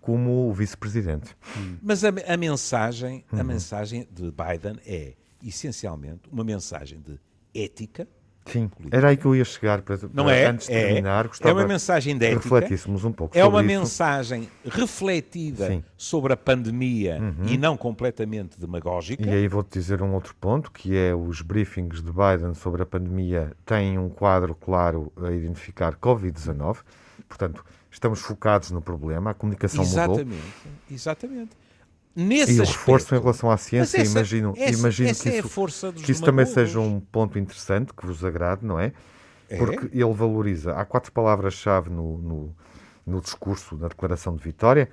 como 0.00 0.48
o 0.48 0.52
vice-presidente. 0.52 1.34
Mas 1.82 2.04
a, 2.04 2.08
a 2.08 2.36
mensagem, 2.36 3.24
Uhum. 3.32 3.40
a 3.40 3.44
mensagem 3.44 4.06
de 4.12 4.30
Biden 4.30 4.78
é 4.86 5.14
essencialmente 5.42 6.28
uma 6.30 6.44
mensagem 6.44 7.00
de 7.00 7.18
ética. 7.54 8.06
Sim, 8.46 8.70
era 8.90 9.08
aí 9.08 9.16
que 9.16 9.24
eu 9.24 9.34
ia 9.34 9.44
chegar 9.44 9.80
para, 9.80 9.98
Não 10.12 10.24
para- 10.24 10.36
é? 10.36 10.46
antes 10.46 10.66
de 10.66 10.74
é, 10.74 10.84
terminar. 10.86 11.30
é 11.40 11.52
uma 11.52 11.66
mensagem 11.66 12.16
de 12.18 12.26
ética. 12.26 12.42
refletíssemos 12.42 13.02
um 13.04 13.10
pouco 13.12 13.36
É 13.38 13.44
uma 13.44 13.60
isso. 13.60 13.66
mensagem 13.66 14.48
refletida 14.66 15.68
Sim. 15.68 15.76
Uhum. 15.76 15.82
sobre 15.96 16.32
a 16.32 16.36
pandemia 16.36 17.18
e 17.46 17.56
não 17.56 17.76
completamente 17.76 18.58
demagógica. 18.60 19.22
E 19.24 19.30
aí 19.30 19.48
vou-te 19.48 19.78
dizer 19.78 20.02
um 20.02 20.12
outro 20.14 20.34
ponto, 20.40 20.70
que 20.70 20.96
é 20.96 21.14
os 21.14 21.40
briefings 21.40 22.02
de 22.02 22.10
Biden 22.12 22.54
sobre 22.54 22.82
a 22.82 22.86
pandemia 22.86 23.52
têm 23.64 23.98
um 23.98 24.08
quadro 24.10 24.54
claro 24.54 25.10
a 25.22 25.30
identificar 25.32 25.94
Covid-19. 25.96 26.78
Portanto, 27.28 27.64
estamos 27.90 28.20
focados 28.20 28.70
no 28.70 28.82
problema, 28.82 29.30
a 29.30 29.34
comunicação 29.34 29.84
mudou. 29.84 30.02
exatamente, 30.16 30.42
exatamente. 30.90 31.50
Nesse 32.16 32.52
E 32.52 32.60
o 32.60 32.62
aspecto, 32.62 32.78
reforço 32.80 33.14
em 33.14 33.18
relação 33.18 33.50
à 33.50 33.56
ciência, 33.56 34.00
essa- 34.00 34.10
imagino, 34.10 34.54
essa- 34.56 34.78
imagino 34.78 35.08
essa 35.10 35.22
que 35.24 35.28
é 35.28 35.32
a 35.32 35.38
isso, 35.40 35.48
força 35.48 35.90
dos 35.90 36.02
que 36.04 36.12
isso 36.12 36.22
também 36.22 36.46
seja 36.46 36.78
um 36.78 37.00
ponto 37.00 37.38
interessante, 37.38 37.92
que 37.92 38.06
vos 38.06 38.24
agrade, 38.24 38.64
não 38.64 38.78
é? 38.78 38.92
É? 39.48 39.56
Porque 39.56 39.86
ele 39.92 40.14
valoriza. 40.14 40.72
Há 40.74 40.84
quatro 40.84 41.10
palavras-chave 41.12 41.90
no, 41.90 42.16
no, 42.18 42.56
no 43.06 43.20
discurso, 43.20 43.76
na 43.76 43.88
declaração 43.88 44.36
de 44.36 44.42
vitória: 44.42 44.88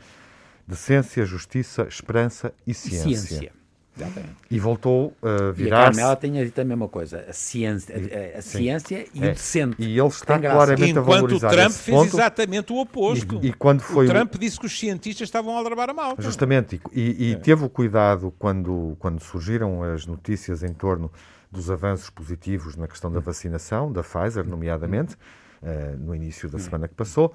decência, 0.67 1.23
justiça, 1.25 1.86
esperança 1.88 2.53
e 2.65 2.73
ciência. 2.73 3.17
Ciência. 3.17 3.53
Exatamente. 3.97 4.36
E 4.49 4.58
voltou 4.60 5.13
a 5.21 5.60
E 5.60 5.67
a. 5.67 5.69
Carmela 5.69 6.15
tinha 6.15 6.45
dito 6.45 6.60
a 6.62 6.63
mesma 6.63 6.88
coisa. 6.88 7.25
A 7.27 7.34
ciência, 7.34 7.93
a, 8.36 8.39
a 8.39 8.41
ciência 8.41 9.06
e 9.13 9.19
É. 9.23 9.32
o 9.32 9.34
decente. 9.34 9.75
E 9.80 9.99
ele 9.99 10.08
está 10.08 10.39
claramente 10.39 10.84
a 10.84 11.01
Enquanto 11.01 11.08
o 11.08 11.12
valorizar 11.12 11.49
Trump 11.49 11.69
esse 11.69 11.80
fez 11.80 11.97
ponto. 11.97 12.15
exatamente 12.15 12.71
o 12.73 12.77
oposto. 12.77 13.39
E, 13.43 13.47
e 13.47 13.54
quando 13.54 13.82
foi 13.82 14.06
o 14.06 14.10
Trump 14.10 14.34
disse 14.39 14.60
que 14.60 14.65
os 14.65 14.80
cientistas 14.80 15.27
estavam 15.27 15.58
a 15.58 15.62
a 15.62 15.93
malta. 15.93 16.21
Justamente, 16.21 16.80
e, 16.93 17.01
e- 17.01 17.32
e 17.32 17.36
teve 17.36 17.65
o 17.65 17.69
cuidado 17.69 18.34
quando, 18.39 18.95
quando 18.99 19.21
surgiram 19.21 19.84
as 19.84 20.06
notícias 20.06 20.63
em 20.63 20.73
torno 20.73 21.12
dos 21.51 21.69
avanços 21.69 22.10
positivos 22.10 22.77
na 22.77 22.88
questão 22.88 23.12
da 23.12 23.19
vacinação, 23.19 23.91
da 23.91 24.01
Pfizer, 24.01 24.47
nomeadamente, 24.47 25.17
eh, 25.62 25.95
no 25.99 26.15
início 26.15 26.47
da 26.49 26.58
semana 26.58 26.88
que 26.88 26.93
passou, 26.95 27.34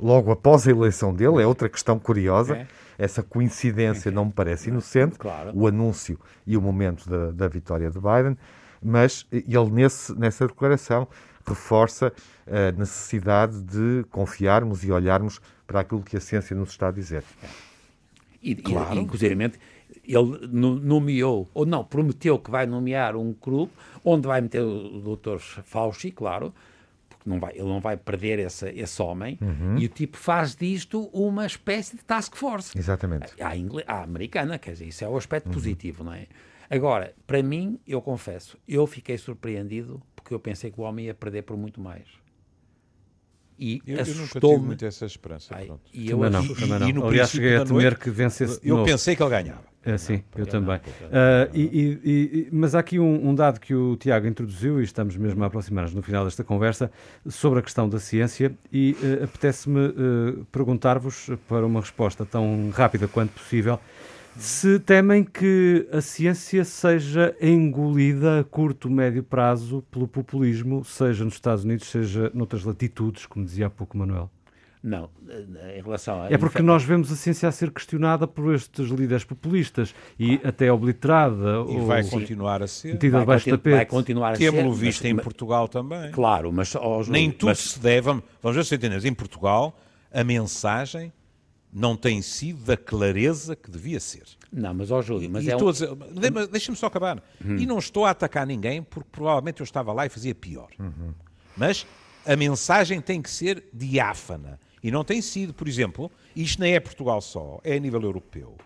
logo 0.00 0.30
após 0.30 0.66
a 0.66 0.70
eleição 0.70 1.12
dele, 1.14 1.42
é 1.42 1.46
outra 1.46 1.68
questão 1.68 1.98
curiosa, 1.98 2.56
É. 2.56 2.66
essa 2.98 3.22
coincidência 3.22 4.10
não 4.10 4.26
me 4.26 4.32
parece 4.32 4.68
inocente, 4.70 5.18
Claro. 5.18 5.50
o 5.54 5.66
anúncio 5.66 6.18
e 6.46 6.56
o 6.56 6.62
momento 6.62 7.08
da, 7.08 7.30
da 7.30 7.48
vitória 7.48 7.90
de 7.90 7.98
Biden, 7.98 8.36
mas 8.82 9.26
ele 9.32 9.70
nesse, 9.70 10.12
nessa 10.18 10.46
declaração 10.46 11.06
reforça 11.46 12.12
a 12.46 12.72
necessidade 12.78 13.60
de 13.62 14.04
confiarmos 14.10 14.84
e 14.84 14.92
olharmos 14.92 15.40
para 15.66 15.80
aquilo 15.80 16.02
que 16.02 16.16
a 16.16 16.20
ciência 16.20 16.54
nos 16.54 16.70
está 16.70 16.88
a 16.88 16.92
dizer. 16.92 17.24
E, 18.42 18.52
e, 18.52 18.98
inclusivamente, 18.98 19.58
ele 20.04 20.46
no- 20.50 20.76
nomeou, 20.78 21.48
ou 21.52 21.66
não, 21.66 21.82
prometeu 21.84 22.38
que 22.38 22.50
vai 22.50 22.66
nomear 22.66 23.16
um 23.16 23.34
grupo 23.42 23.72
onde 24.04 24.26
vai 24.28 24.40
meter 24.40 24.62
o 24.62 25.16
Dr. 25.16 25.38
Fauci, 25.64 26.10
claro, 26.10 26.52
não 27.28 27.38
vai, 27.38 27.52
ele 27.52 27.64
não 27.68 27.80
vai 27.80 27.96
perder 27.96 28.38
esse, 28.38 28.68
esse 28.70 29.00
homem, 29.02 29.38
e 29.78 29.84
o 29.86 29.88
tipo 29.88 30.16
faz 30.16 30.54
disto 30.56 31.04
uma 31.12 31.46
espécie 31.46 31.96
de 31.96 32.02
task 32.04 32.34
force. 32.36 32.76
Exatamente. 32.78 33.32
À, 33.40 33.50
à 33.86 34.02
americana, 34.02 34.58
quer 34.58 34.72
dizer, 34.72 34.86
isso 34.86 35.04
é 35.04 35.08
o 35.08 35.16
aspecto 35.16 35.50
positivo, 35.50 36.02
não 36.04 36.12
é? 36.12 36.26
Agora, 36.70 37.14
para 37.26 37.42
mim, 37.42 37.78
eu 37.86 38.00
confesso, 38.02 38.58
eu 38.68 38.86
fiquei 38.86 39.16
surpreendido 39.16 40.02
porque 40.14 40.34
eu 40.34 40.40
pensei 40.40 40.70
que 40.70 40.78
o 40.80 40.84
homem 40.84 41.06
ia 41.06 41.14
perder 41.14 41.42
por 41.42 41.56
muito 41.56 41.80
mais. 41.80 42.04
E 43.58 43.82
Eu, 43.86 43.96
eu 43.96 43.96
nunca 43.96 44.04
tive 44.04 44.22
assustou-me. 44.22 44.66
muito 44.66 44.84
essa 44.86 45.04
esperança. 45.06 45.54
Ai. 45.56 45.70
E 45.92 46.10
eu 46.10 46.18
Também 46.18 46.30
não, 46.30 46.54
também 46.54 46.78
não. 46.78 46.88
e 46.88 46.92
no 46.92 47.06
Aliás, 47.06 47.30
cheguei 47.30 47.56
a 47.56 47.64
temer 47.64 47.82
noite, 47.90 47.98
que 48.00 48.10
vencesse 48.10 48.60
Eu 48.62 48.76
novo. 48.76 48.86
pensei 48.88 49.16
que 49.16 49.22
ele 49.22 49.30
ganhava. 49.30 49.64
É, 49.88 49.96
sim, 49.98 50.14
eu 50.14 50.22
porque 50.30 50.50
também. 50.50 50.76
não, 50.76 50.78
porque- 50.80 51.04
Ah, 51.10 51.48
e- 51.54 51.60
e- 52.04 52.10
e- 52.40 52.48
mas 52.52 52.74
há 52.74 52.80
aqui 52.80 52.98
um, 52.98 53.28
um 53.30 53.34
dado 53.34 53.58
que 53.58 53.74
o 53.74 53.96
Tiago 53.96 54.26
introduziu, 54.26 54.80
e 54.80 54.84
estamos 54.84 55.16
mesmo 55.16 55.42
a 55.42 55.46
aproximar-nos 55.46 55.94
no 55.94 56.02
final 56.02 56.24
desta 56.24 56.44
conversa, 56.44 56.90
sobre 57.26 57.60
a 57.60 57.62
questão 57.62 57.88
da 57.88 57.98
ciência, 57.98 58.52
e 58.72 58.96
eh, 59.02 59.24
apetece-me 59.24 59.86
eh, 59.86 59.92
perguntar-vos, 60.52 61.30
para 61.48 61.64
uma 61.64 61.80
resposta 61.80 62.24
tão 62.26 62.70
rápida 62.74 63.08
quanto 63.08 63.30
possível, 63.32 63.80
se 64.36 64.78
temem 64.78 65.24
que 65.24 65.88
a 65.92 66.00
ciência 66.00 66.64
seja 66.64 67.34
engolida 67.40 68.40
a 68.40 68.44
curto, 68.44 68.88
médio 68.88 69.22
prazo 69.22 69.82
pelo 69.90 70.06
populismo, 70.06 70.84
seja 70.84 71.24
nos 71.24 71.34
Estados 71.34 71.64
Unidos, 71.64 71.88
seja 71.88 72.30
noutras 72.34 72.62
latitudes, 72.64 73.26
como 73.26 73.44
dizia 73.44 73.66
há 73.66 73.70
pouco 73.70 73.96
Manuel. 73.98 74.30
Não, 74.82 75.10
eh, 75.28 75.78
em 75.78 75.82
relação 75.82 76.22
a. 76.22 76.30
É 76.32 76.38
porque 76.38 76.62
nós 76.62 76.84
vemos 76.84 77.10
a 77.10 77.16
ciência 77.16 77.48
a 77.48 77.52
ser 77.52 77.70
questionada 77.72 78.26
por 78.28 78.54
estes 78.54 78.88
líderes 78.90 79.24
populistas 79.24 79.94
e 80.18 80.40
até 80.44 80.70
obliterada 80.72 81.44
E 81.44 81.56
ou 81.56 81.86
vai 81.86 82.04
continuar 82.04 82.62
a 82.62 82.66
ser. 82.68 82.92
metida 82.92 83.18
debaixo 83.20 83.46
do 83.50 83.58
continu- 83.58 83.72
vai 83.74 83.80
tapete. 83.84 83.90
continuar 83.90 84.30
a 84.32 84.36
ser. 84.36 84.44
Temos-lo 84.50 84.70
mas- 84.70 84.78
visto 84.78 85.04
em 85.04 85.14
mas- 85.14 85.24
Portugal 85.24 85.66
também. 85.68 86.10
Claro, 86.12 86.52
mas. 86.52 86.74
ó, 86.76 87.02
Júlio, 87.02 87.12
Nem 87.12 87.30
tudo 87.30 87.48
mas- 87.48 87.58
se 87.58 87.80
deve. 87.80 88.06
Vamos 88.42 88.56
ver 88.56 88.64
se 88.64 88.74
entendemos. 88.74 89.04
Em 89.04 89.12
Portugal, 89.14 89.76
a 90.12 90.22
mensagem 90.22 91.12
não 91.72 91.96
tem 91.96 92.22
sido 92.22 92.64
da 92.64 92.76
clareza 92.76 93.54
que 93.56 93.70
devia 93.70 94.00
ser. 94.00 94.22
Não, 94.50 94.72
mas 94.72 94.90
ó 94.90 95.02
Júlio, 95.02 95.28
mas 95.28 95.44
E 95.44 95.50
é 95.50 95.52
estou 95.52 95.66
um... 95.66 95.70
a 95.70 95.72
dizer- 95.72 95.94
de- 95.96 96.46
Deixa-me 96.46 96.76
só 96.78 96.86
acabar. 96.86 97.22
E 97.44 97.66
não 97.66 97.78
estou 97.78 98.06
a 98.06 98.10
atacar 98.10 98.46
ninguém, 98.46 98.82
porque 98.82 99.08
provavelmente 99.12 99.60
eu 99.60 99.64
estava 99.64 99.92
lá 99.92 100.06
e 100.06 100.08
fazia 100.08 100.34
pior. 100.34 100.68
Mas 101.56 101.84
a 102.24 102.36
mensagem 102.36 103.00
tem 103.00 103.20
que 103.20 103.28
ser 103.30 103.64
diáfana. 103.74 104.58
E 104.82 104.90
não 104.90 105.04
tem 105.04 105.20
sido, 105.20 105.52
por 105.52 105.66
exemplo, 105.66 106.10
isto 106.34 106.60
nem 106.60 106.74
é 106.74 106.80
Portugal 106.80 107.20
só, 107.20 107.60
é 107.64 107.76
a 107.76 107.78
nível 107.78 108.02
europeu. 108.02 108.56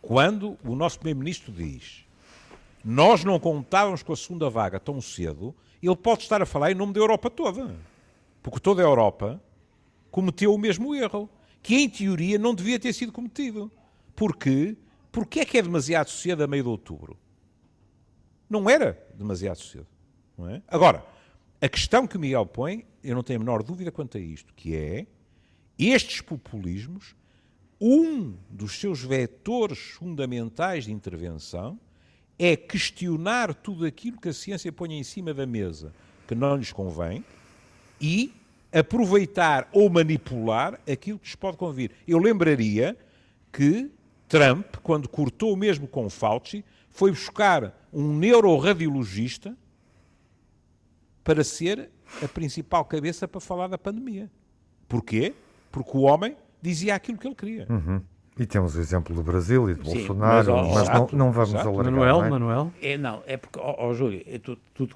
Quando 0.00 0.56
o 0.64 0.76
nosso 0.76 0.98
Primeiro-Ministro 0.98 1.52
diz 1.52 2.06
nós 2.88 3.24
não 3.24 3.40
contávamos 3.40 4.04
com 4.04 4.12
a 4.12 4.16
segunda 4.16 4.48
vaga 4.48 4.78
tão 4.78 5.00
cedo, 5.00 5.52
ele 5.82 5.96
pode 5.96 6.22
estar 6.22 6.40
a 6.40 6.46
falar 6.46 6.70
em 6.70 6.74
nome 6.76 6.92
da 6.92 7.00
Europa 7.00 7.28
toda. 7.28 7.74
Porque 8.40 8.60
toda 8.60 8.80
a 8.80 8.84
Europa 8.84 9.42
cometeu 10.08 10.54
o 10.54 10.58
mesmo 10.58 10.94
erro, 10.94 11.28
que 11.60 11.74
em 11.74 11.90
teoria 11.90 12.38
não 12.38 12.54
devia 12.54 12.78
ter 12.78 12.92
sido 12.92 13.10
cometido. 13.10 13.72
Porque, 14.14 14.76
porque 15.10 15.40
é 15.40 15.44
que 15.44 15.58
é 15.58 15.62
demasiado 15.62 16.10
cedo 16.10 16.44
a 16.44 16.46
meio 16.46 16.62
de 16.62 16.68
outubro? 16.68 17.18
Não 18.48 18.70
era 18.70 19.04
demasiado 19.16 19.58
cedo. 19.58 19.88
Não 20.38 20.48
é? 20.48 20.62
Agora, 20.68 21.04
a 21.60 21.68
questão 21.68 22.06
que 22.06 22.16
o 22.16 22.20
Miguel 22.20 22.46
põe, 22.46 22.86
eu 23.02 23.16
não 23.16 23.24
tenho 23.24 23.40
a 23.40 23.44
menor 23.44 23.64
dúvida 23.64 23.90
quanto 23.90 24.16
a 24.16 24.20
isto, 24.20 24.54
que 24.54 24.76
é 24.76 25.08
estes 25.78 26.20
populismos, 26.20 27.14
um 27.80 28.34
dos 28.48 28.78
seus 28.78 29.02
vetores 29.02 29.78
fundamentais 29.78 30.84
de 30.84 30.92
intervenção 30.92 31.78
é 32.38 32.56
questionar 32.56 33.54
tudo 33.54 33.84
aquilo 33.84 34.20
que 34.20 34.28
a 34.28 34.32
ciência 34.32 34.72
põe 34.72 34.94
em 34.94 35.04
cima 35.04 35.32
da 35.32 35.46
mesa 35.46 35.92
que 36.26 36.34
não 36.34 36.56
lhes 36.56 36.72
convém 36.72 37.24
e 38.00 38.32
aproveitar 38.72 39.68
ou 39.72 39.88
manipular 39.88 40.80
aquilo 40.90 41.18
que 41.18 41.26
lhes 41.26 41.34
pode 41.34 41.56
convir. 41.56 41.92
Eu 42.06 42.18
lembraria 42.18 42.96
que 43.52 43.90
Trump, 44.28 44.76
quando 44.82 45.08
cortou 45.08 45.56
mesmo 45.56 45.86
com 45.86 46.10
Fauci, 46.10 46.64
foi 46.90 47.10
buscar 47.10 47.86
um 47.92 48.14
neuroradiologista 48.16 49.56
para 51.22 51.44
ser 51.44 51.90
a 52.22 52.28
principal 52.28 52.84
cabeça 52.84 53.26
para 53.28 53.40
falar 53.40 53.68
da 53.68 53.78
pandemia. 53.78 54.30
Porquê? 54.88 55.34
Porque 55.76 55.96
o 55.96 56.00
homem 56.02 56.34
dizia 56.62 56.94
aquilo 56.94 57.18
que 57.18 57.26
ele 57.28 57.34
queria. 57.34 57.66
E 58.38 58.44
temos 58.46 58.76
o 58.76 58.80
exemplo 58.80 59.14
do 59.14 59.22
Brasil 59.22 59.68
e 59.70 59.74
do 59.74 59.84
Sim, 59.86 59.94
Bolsonaro, 59.98 60.36
mas, 60.36 60.48
ó, 60.48 60.62
mas, 60.74 60.82
exato, 60.82 61.16
não, 61.16 61.26
não 61.26 61.32
vamos 61.32 61.50
exato. 61.50 61.68
alargar. 61.68 61.92
Manuel, 61.92 62.18
não 62.18 62.24
é? 62.24 62.30
Manuel. 62.30 62.72
É, 62.82 62.98
não, 62.98 63.22
é 63.26 63.36
porque, 63.36 63.58
ó, 63.58 63.74
ó, 63.78 63.94
Júlio, 63.94 64.22
é 64.26 64.38
tu- 64.38 64.58
tudo 64.74 64.94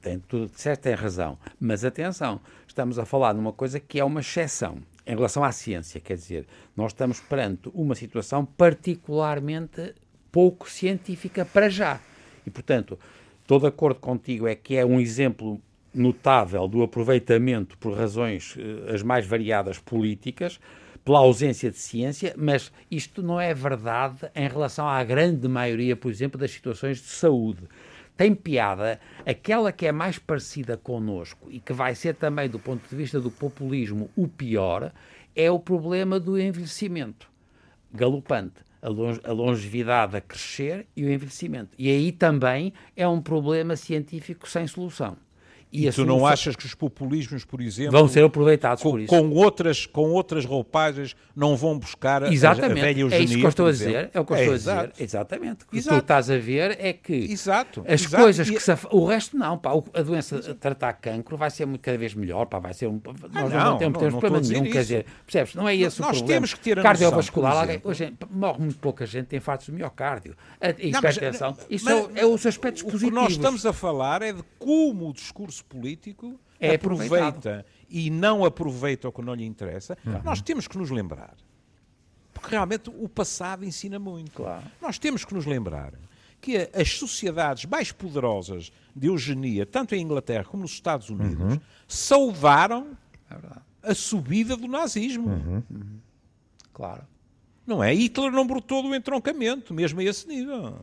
tem, 0.00 0.18
tudo 0.20 0.48
que 0.48 0.56
disseste 0.56 0.82
tem 0.82 0.94
razão. 0.94 1.38
Mas 1.58 1.84
atenção, 1.84 2.38
estamos 2.66 2.98
a 2.98 3.04
falar 3.04 3.32
de 3.34 3.38
uma 3.38 3.52
coisa 3.52 3.78
que 3.80 3.98
é 4.00 4.04
uma 4.04 4.20
exceção 4.20 4.78
em 5.06 5.14
relação 5.14 5.42
à 5.44 5.52
ciência. 5.52 6.00
Quer 6.00 6.14
dizer, 6.16 6.46
nós 6.76 6.92
estamos 6.92 7.18
perante 7.20 7.70
uma 7.74 7.94
situação 7.94 8.46
particularmente 8.46 9.94
pouco 10.30 10.70
científica 10.70 11.44
para 11.44 11.68
já. 11.68 11.98
E, 12.46 12.50
portanto, 12.50 12.98
estou 13.42 13.58
de 13.60 13.66
acordo 13.66 14.00
contigo, 14.00 14.46
é 14.46 14.54
que 14.54 14.76
é 14.76 14.86
um 14.86 14.98
exemplo 15.00 15.60
notável 15.94 16.66
do 16.68 16.82
aproveitamento 16.82 17.76
por 17.78 17.96
razões 17.96 18.56
eh, 18.58 18.94
as 18.94 19.02
mais 19.02 19.26
variadas 19.26 19.78
políticas, 19.78 20.60
pela 21.04 21.18
ausência 21.18 21.70
de 21.70 21.78
ciência, 21.78 22.34
mas 22.36 22.70
isto 22.90 23.22
não 23.22 23.40
é 23.40 23.52
verdade 23.54 24.30
em 24.34 24.48
relação 24.48 24.86
à 24.88 25.02
grande 25.02 25.48
maioria, 25.48 25.96
por 25.96 26.10
exemplo, 26.10 26.38
das 26.38 26.50
situações 26.50 26.98
de 26.98 27.08
saúde. 27.08 27.62
Tem 28.16 28.34
piada, 28.34 29.00
aquela 29.24 29.72
que 29.72 29.86
é 29.86 29.92
mais 29.92 30.18
parecida 30.18 30.76
connosco 30.76 31.48
e 31.50 31.58
que 31.58 31.72
vai 31.72 31.94
ser 31.94 32.14
também, 32.14 32.48
do 32.48 32.58
ponto 32.58 32.86
de 32.88 32.94
vista 32.94 33.18
do 33.18 33.30
populismo, 33.30 34.10
o 34.14 34.28
pior, 34.28 34.92
é 35.34 35.50
o 35.50 35.58
problema 35.58 36.20
do 36.20 36.38
envelhecimento 36.38 37.30
galopante. 37.92 38.62
A, 38.82 38.88
a 39.28 39.32
longevidade 39.32 40.16
a 40.16 40.20
crescer 40.22 40.86
e 40.96 41.04
o 41.04 41.10
envelhecimento. 41.10 41.70
E 41.78 41.90
aí 41.90 42.12
também 42.12 42.72
é 42.96 43.06
um 43.06 43.20
problema 43.20 43.76
científico 43.76 44.48
sem 44.48 44.66
solução. 44.66 45.18
E, 45.72 45.88
a 45.88 45.92
tu 45.92 46.00
não 46.04 46.14
solução- 46.18 46.26
achas 46.26 46.56
que 46.56 46.66
os 46.66 46.74
populismos, 46.74 47.44
por 47.44 47.60
exemplo, 47.60 47.92
vão 47.92 48.08
ser 48.08 48.24
aproveitados 48.24 48.82
com, 48.82 48.90
por 48.90 49.00
isso? 49.00 49.08
com 49.08 49.30
outras, 49.30 49.86
com 49.86 50.10
outras 50.10 50.44
roupagens, 50.44 51.14
não 51.36 51.56
vão 51.56 51.78
buscar 51.78 52.24
a- 52.24 52.28
a, 52.28 52.32
Exatamente, 52.32 52.80
velha 52.80 52.86
é 52.88 52.90
isso 52.92 53.00
eugenia, 53.02 53.38
que 53.38 53.44
eu 53.44 53.48
estou 53.48 53.66
a 53.66 53.70
dizer. 53.70 54.10
É 54.12 54.18
o 54.20 54.24
que 54.24 54.32
eu 54.32 54.36
estou 54.36 54.52
a 54.52 54.56
exato. 54.56 54.92
dizer. 54.92 55.04
Exatamente. 55.04 55.64
O 55.64 55.68
que 55.68 55.78
Exato. 55.78 55.96
tu 55.96 56.00
estás 56.02 56.28
a 56.30 56.38
ver 56.38 56.76
é 56.80 56.92
que 56.92 57.12
Exato. 57.14 57.84
as 57.86 58.02
exato. 58.02 58.22
coisas 58.24 58.48
E- 58.48 58.52
que 58.52 58.60
se 58.60 58.70
O 58.90 59.04
resto 59.04 59.36
não, 59.36 59.56
pá. 59.58 59.70
A 59.94 60.02
doença, 60.02 60.54
tratar 60.54 60.92
cancro 60.94 61.36
vai 61.36 61.50
ser 61.50 61.66
muito, 61.66 61.80
cada 61.82 61.96
vez 61.96 62.14
melhor, 62.14 62.46
pá. 62.46 62.58
Vai 62.58 62.74
ser 62.74 62.88
um. 62.88 63.00
Nós 63.32 63.32
não, 63.32 63.48
não, 63.50 63.78
temos, 63.78 63.92
não, 63.94 64.00
temos 64.00 64.12
não 64.14 64.20
problema 64.20 64.38
a 64.44 64.48
nenhum, 64.48 64.64
quer 64.72 64.80
dizer, 64.82 65.06
percebes? 65.24 65.54
Não 65.54 65.68
é 65.68 65.76
esse 65.76 66.00
Nós 66.00 66.08
o 66.16 66.18
problema. 66.18 66.26
temos 66.26 66.54
que 66.54 66.60
ter 66.60 66.78
a 66.78 66.82
Cardiovascular, 66.82 67.50
noção, 67.52 67.62
alguém, 67.62 67.80
hoje 67.84 68.12
morre 68.28 68.58
muito 68.58 68.78
pouca 68.78 69.06
gente, 69.06 69.26
tem 69.26 69.36
infartos 69.38 69.68
do 69.68 69.72
miocárdio. 69.72 70.36
A 70.60 70.68
Não, 70.68 70.98
hipertensão. 70.98 71.56
Isso 71.70 71.88
é, 71.88 72.08
é 72.22 72.26
os 72.26 72.44
aspectos 72.44 72.82
O 72.82 72.86
que 72.86 72.90
positivos. 72.92 73.14
nós 73.22 73.32
estamos 73.32 73.64
a 73.64 73.72
falar 73.72 74.20
é 74.22 74.32
de 74.32 74.42
como 74.58 75.10
o 75.10 75.12
discurso 75.12 75.59
político 75.62 76.38
É 76.58 76.74
aproveita 76.74 77.64
e 77.88 78.10
não 78.10 78.44
aproveita 78.44 79.08
o 79.08 79.12
que 79.12 79.22
não 79.22 79.34
lhe 79.34 79.44
interessa. 79.44 79.96
Nós 80.24 80.40
temos 80.42 80.66
que 80.68 80.76
nos 80.78 80.90
lembrar. 80.90 81.34
Porque 82.32 82.50
realmente 82.50 82.88
o 82.90 83.08
passado 83.08 83.64
ensina 83.64 83.98
muito. 83.98 84.32
Claro. 84.32 84.64
Nós 84.80 84.98
temos 84.98 85.24
que 85.24 85.34
nos 85.34 85.44
lembrar 85.46 85.92
que 86.40 86.56
as 86.74 86.96
sociedades 86.96 87.66
mais 87.66 87.92
poderosas 87.92 88.72
de 88.96 89.08
eugenia, 89.08 89.66
tanto 89.66 89.94
em 89.94 90.00
Inglaterra 90.02 90.44
como 90.44 90.62
nos 90.62 90.70
Estados 90.72 91.10
Unidos, 91.10 91.58
saudaram 91.86 92.96
É 93.30 93.34
verdade. 93.34 93.60
a 93.82 93.94
subida 93.94 94.56
do 94.56 94.66
nazismo. 94.66 95.62
Claro. 96.72 97.02
Não 97.66 97.84
é? 97.84 97.92
Hitler 97.92 98.32
não 98.32 98.46
brotou 98.46 98.82
do 98.82 98.94
entroncamento, 98.94 99.74
mesmo 99.74 100.00
a 100.00 100.04
esse 100.04 100.26
nível. 100.26 100.78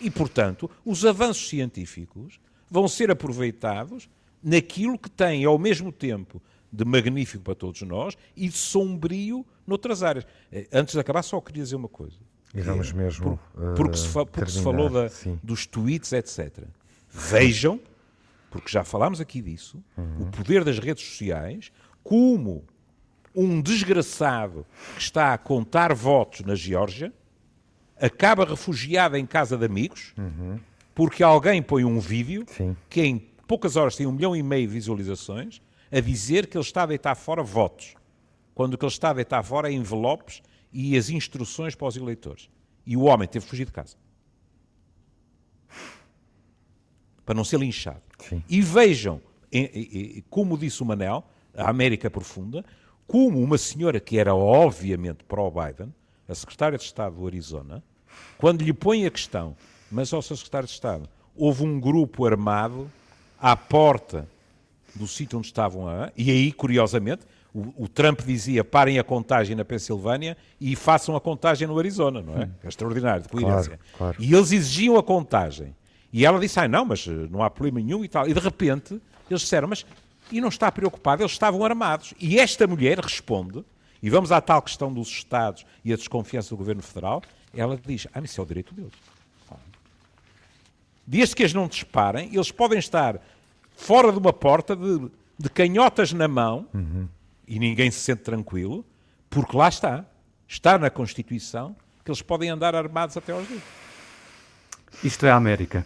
E, 0.00 0.10
portanto, 0.10 0.70
os 0.84 1.06
avanços 1.06 1.48
científicos 1.48 2.38
vão 2.70 2.88
ser 2.88 3.10
aproveitados 3.10 4.08
naquilo 4.42 4.98
que 4.98 5.10
tem, 5.10 5.44
ao 5.44 5.58
mesmo 5.58 5.90
tempo, 5.92 6.40
de 6.72 6.84
magnífico 6.84 7.42
para 7.44 7.54
todos 7.54 7.80
nós 7.82 8.16
e 8.36 8.48
de 8.48 8.56
sombrio 8.56 9.44
noutras 9.66 10.02
áreas. 10.02 10.26
Eh, 10.52 10.66
Antes 10.72 10.94
de 10.94 11.00
acabar, 11.00 11.22
só 11.22 11.40
queria 11.40 11.62
dizer 11.62 11.76
uma 11.76 11.88
coisa. 11.88 12.16
E 12.54 12.60
vamos 12.60 12.92
mesmo. 12.92 13.38
Por- 13.54 13.74
porque 13.74 13.96
se, 13.96 14.06
eh, 14.18 14.24
porque 14.24 14.50
se 14.50 14.62
terminar. 14.62 14.62
falou 14.62 14.90
da- 14.90 15.10
dos 15.42 15.66
tweets, 15.66 16.12
etc. 16.12 16.64
Vejam, 17.10 17.80
porque 18.50 18.70
já 18.70 18.84
falámos 18.84 19.20
aqui 19.20 19.40
disso, 19.42 19.82
o 20.20 20.26
poder 20.26 20.64
das 20.64 20.78
redes 20.78 21.04
sociais, 21.04 21.70
como 22.02 22.64
um 23.34 23.60
desgraçado 23.60 24.64
que 24.94 25.02
está 25.02 25.34
a 25.34 25.38
contar 25.38 25.92
votos 25.94 26.40
na 26.40 26.54
Geórgia 26.54 27.12
acaba 28.00 28.44
refugiado 28.44 29.16
em 29.16 29.26
casa 29.26 29.56
de 29.58 29.64
amigos 29.66 30.14
porque 30.96 31.22
alguém 31.22 31.62
põe 31.62 31.84
um 31.84 32.00
vídeo 32.00 32.46
Sim. 32.48 32.74
que 32.88 33.02
em 33.02 33.18
poucas 33.46 33.76
horas 33.76 33.94
tem 33.94 34.06
um 34.06 34.12
milhão 34.12 34.34
e 34.34 34.42
meio 34.42 34.66
de 34.66 34.72
visualizações 34.72 35.60
a 35.92 36.00
dizer 36.00 36.46
que 36.46 36.56
ele 36.56 36.64
está 36.64 36.84
a 36.84 36.86
deitar 36.86 37.14
fora 37.14 37.42
votos, 37.42 37.94
quando 38.54 38.74
o 38.74 38.78
que 38.78 38.84
ele 38.84 38.90
está 38.90 39.10
a 39.10 39.12
deitar 39.12 39.44
fora 39.44 39.70
é 39.70 39.72
envelopes 39.72 40.42
e 40.72 40.96
as 40.96 41.10
instruções 41.10 41.74
para 41.74 41.86
os 41.86 41.98
eleitores. 41.98 42.48
E 42.86 42.96
o 42.96 43.02
homem 43.02 43.28
teve 43.28 43.44
que 43.44 43.50
fugir 43.50 43.66
de 43.66 43.72
casa. 43.72 43.94
Para 47.26 47.34
não 47.34 47.44
ser 47.44 47.60
linchado. 47.60 48.00
Sim. 48.18 48.42
E 48.48 48.62
vejam, 48.62 49.20
como 50.30 50.56
disse 50.56 50.82
o 50.82 50.86
Manel, 50.86 51.22
a 51.54 51.68
América 51.68 52.10
Profunda, 52.10 52.64
como 53.06 53.38
uma 53.42 53.58
senhora 53.58 54.00
que 54.00 54.18
era 54.18 54.34
obviamente 54.34 55.24
pró-Biden, 55.24 55.94
a 56.26 56.34
secretária 56.34 56.78
de 56.78 56.84
Estado 56.84 57.16
do 57.16 57.26
Arizona, 57.26 57.84
quando 58.38 58.62
lhe 58.62 58.72
põe 58.72 59.04
a 59.04 59.10
questão, 59.10 59.54
mas 59.90 60.12
ao 60.12 60.22
seu 60.22 60.36
secretário 60.36 60.66
de 60.66 60.74
Estado, 60.74 61.08
houve 61.36 61.64
um 61.64 61.78
grupo 61.78 62.24
armado 62.26 62.90
à 63.40 63.56
porta 63.56 64.26
do 64.94 65.06
sítio 65.06 65.38
onde 65.38 65.46
estavam 65.46 65.86
a. 65.86 66.10
E 66.16 66.30
aí, 66.30 66.52
curiosamente, 66.52 67.22
o, 67.54 67.84
o 67.84 67.88
Trump 67.88 68.20
dizia 68.22 68.64
parem 68.64 68.98
a 68.98 69.04
contagem 69.04 69.54
na 69.54 69.64
Pensilvânia 69.64 70.36
e 70.60 70.74
façam 70.74 71.14
a 71.16 71.20
contagem 71.20 71.66
no 71.68 71.78
Arizona, 71.78 72.22
não 72.22 72.36
é? 72.36 72.50
É 72.64 72.68
extraordinário, 72.68 73.22
de 73.22 73.28
coerência. 73.28 73.78
claro. 73.96 74.16
E 74.18 74.34
eles 74.34 74.52
exigiam 74.52 74.96
a 74.96 75.02
contagem. 75.02 75.74
E 76.12 76.24
ela 76.24 76.38
disse, 76.38 76.58
ai 76.58 76.68
não, 76.68 76.84
mas 76.84 77.06
eh, 77.06 77.10
não 77.30 77.42
há 77.42 77.50
problema 77.50 77.80
nenhum 77.80 78.04
e 78.04 78.08
tal. 78.08 78.28
E 78.28 78.32
de 78.32 78.40
repente, 78.40 79.00
eles 79.28 79.42
disseram, 79.42 79.68
mas 79.68 79.84
e 80.30 80.40
não 80.40 80.48
está 80.48 80.70
preocupado? 80.72 81.22
Eles 81.22 81.32
estavam 81.32 81.64
armados. 81.64 82.14
E 82.20 82.38
esta 82.38 82.66
mulher 82.66 82.98
responde, 82.98 83.64
e 84.02 84.10
vamos 84.10 84.32
à 84.32 84.40
tal 84.40 84.60
questão 84.62 84.92
dos 84.92 85.08
Estados 85.08 85.64
e 85.84 85.92
a 85.92 85.96
desconfiança 85.96 86.50
do 86.50 86.56
Governo 86.56 86.82
Federal, 86.82 87.22
ela 87.54 87.78
diz, 87.84 88.06
ah, 88.12 88.20
mas 88.20 88.30
isso 88.30 88.40
é 88.40 88.44
o 88.44 88.46
direito 88.46 88.74
deles. 88.74 88.92
Desde 91.06 91.36
que 91.36 91.42
eles 91.42 91.54
não 91.54 91.68
disparem, 91.68 92.30
eles 92.32 92.50
podem 92.50 92.78
estar 92.78 93.20
fora 93.76 94.10
de 94.10 94.18
uma 94.18 94.32
porta 94.32 94.74
de, 94.74 95.08
de 95.38 95.48
canhotas 95.50 96.12
na 96.12 96.26
mão 96.26 96.66
e 97.46 97.58
ninguém 97.58 97.90
se 97.90 98.00
sente 98.00 98.22
tranquilo, 98.22 98.84
porque 99.30 99.56
lá 99.56 99.68
está. 99.68 100.04
Está 100.48 100.78
na 100.78 100.90
Constituição 100.90 101.76
que 102.04 102.10
eles 102.10 102.22
podem 102.22 102.50
andar 102.50 102.74
armados 102.74 103.16
até 103.16 103.32
aos 103.32 103.46
dedos. 103.48 103.64
Isto 105.02 105.26
é 105.26 105.30
a 105.30 105.36
América. 105.36 105.84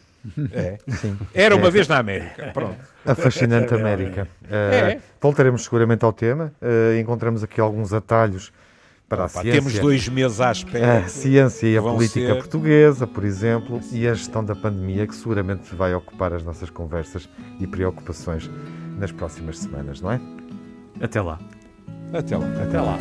É. 0.52 0.78
Era 1.34 1.56
uma 1.56 1.70
vez 1.70 1.88
na 1.88 1.98
América. 1.98 2.50
Pronto. 2.52 2.78
A 3.04 3.14
fascinante 3.14 3.74
América. 3.74 4.28
É. 4.50 5.00
Voltaremos 5.20 5.64
seguramente 5.64 6.04
ao 6.04 6.12
tema. 6.12 6.52
Eh, 6.60 7.00
encontramos 7.00 7.42
aqui 7.42 7.58
alguns 7.58 7.92
atalhos 7.94 8.52
para 9.10 9.22
a 9.24 9.26
Opa, 9.26 9.42
ciência. 9.42 9.52
temos 9.60 9.78
dois 9.80 10.08
meses 10.08 10.40
à 10.40 10.52
espera. 10.52 10.98
A 11.00 11.08
ciência 11.08 11.66
e 11.66 11.76
a 11.76 11.82
política 11.82 12.26
ser- 12.28 12.34
portuguesa, 12.36 13.06
por 13.08 13.24
exemplo, 13.24 13.80
e 13.92 14.06
a 14.06 14.14
gestão 14.14 14.42
da 14.44 14.54
pandemia, 14.54 15.04
que 15.06 15.14
seguramente 15.16 15.74
vai 15.74 15.92
ocupar 15.92 16.32
as 16.32 16.44
nossas 16.44 16.70
conversas 16.70 17.28
e 17.58 17.66
preocupações 17.66 18.48
nas 18.96 19.10
próximas 19.10 19.58
semanas, 19.58 20.00
não 20.00 20.12
é? 20.12 20.20
Até 21.00 21.20
lá. 21.20 21.38
Até 22.12 22.36
lá. 22.36 22.46
Até 22.62 22.80
lá. 22.80 22.98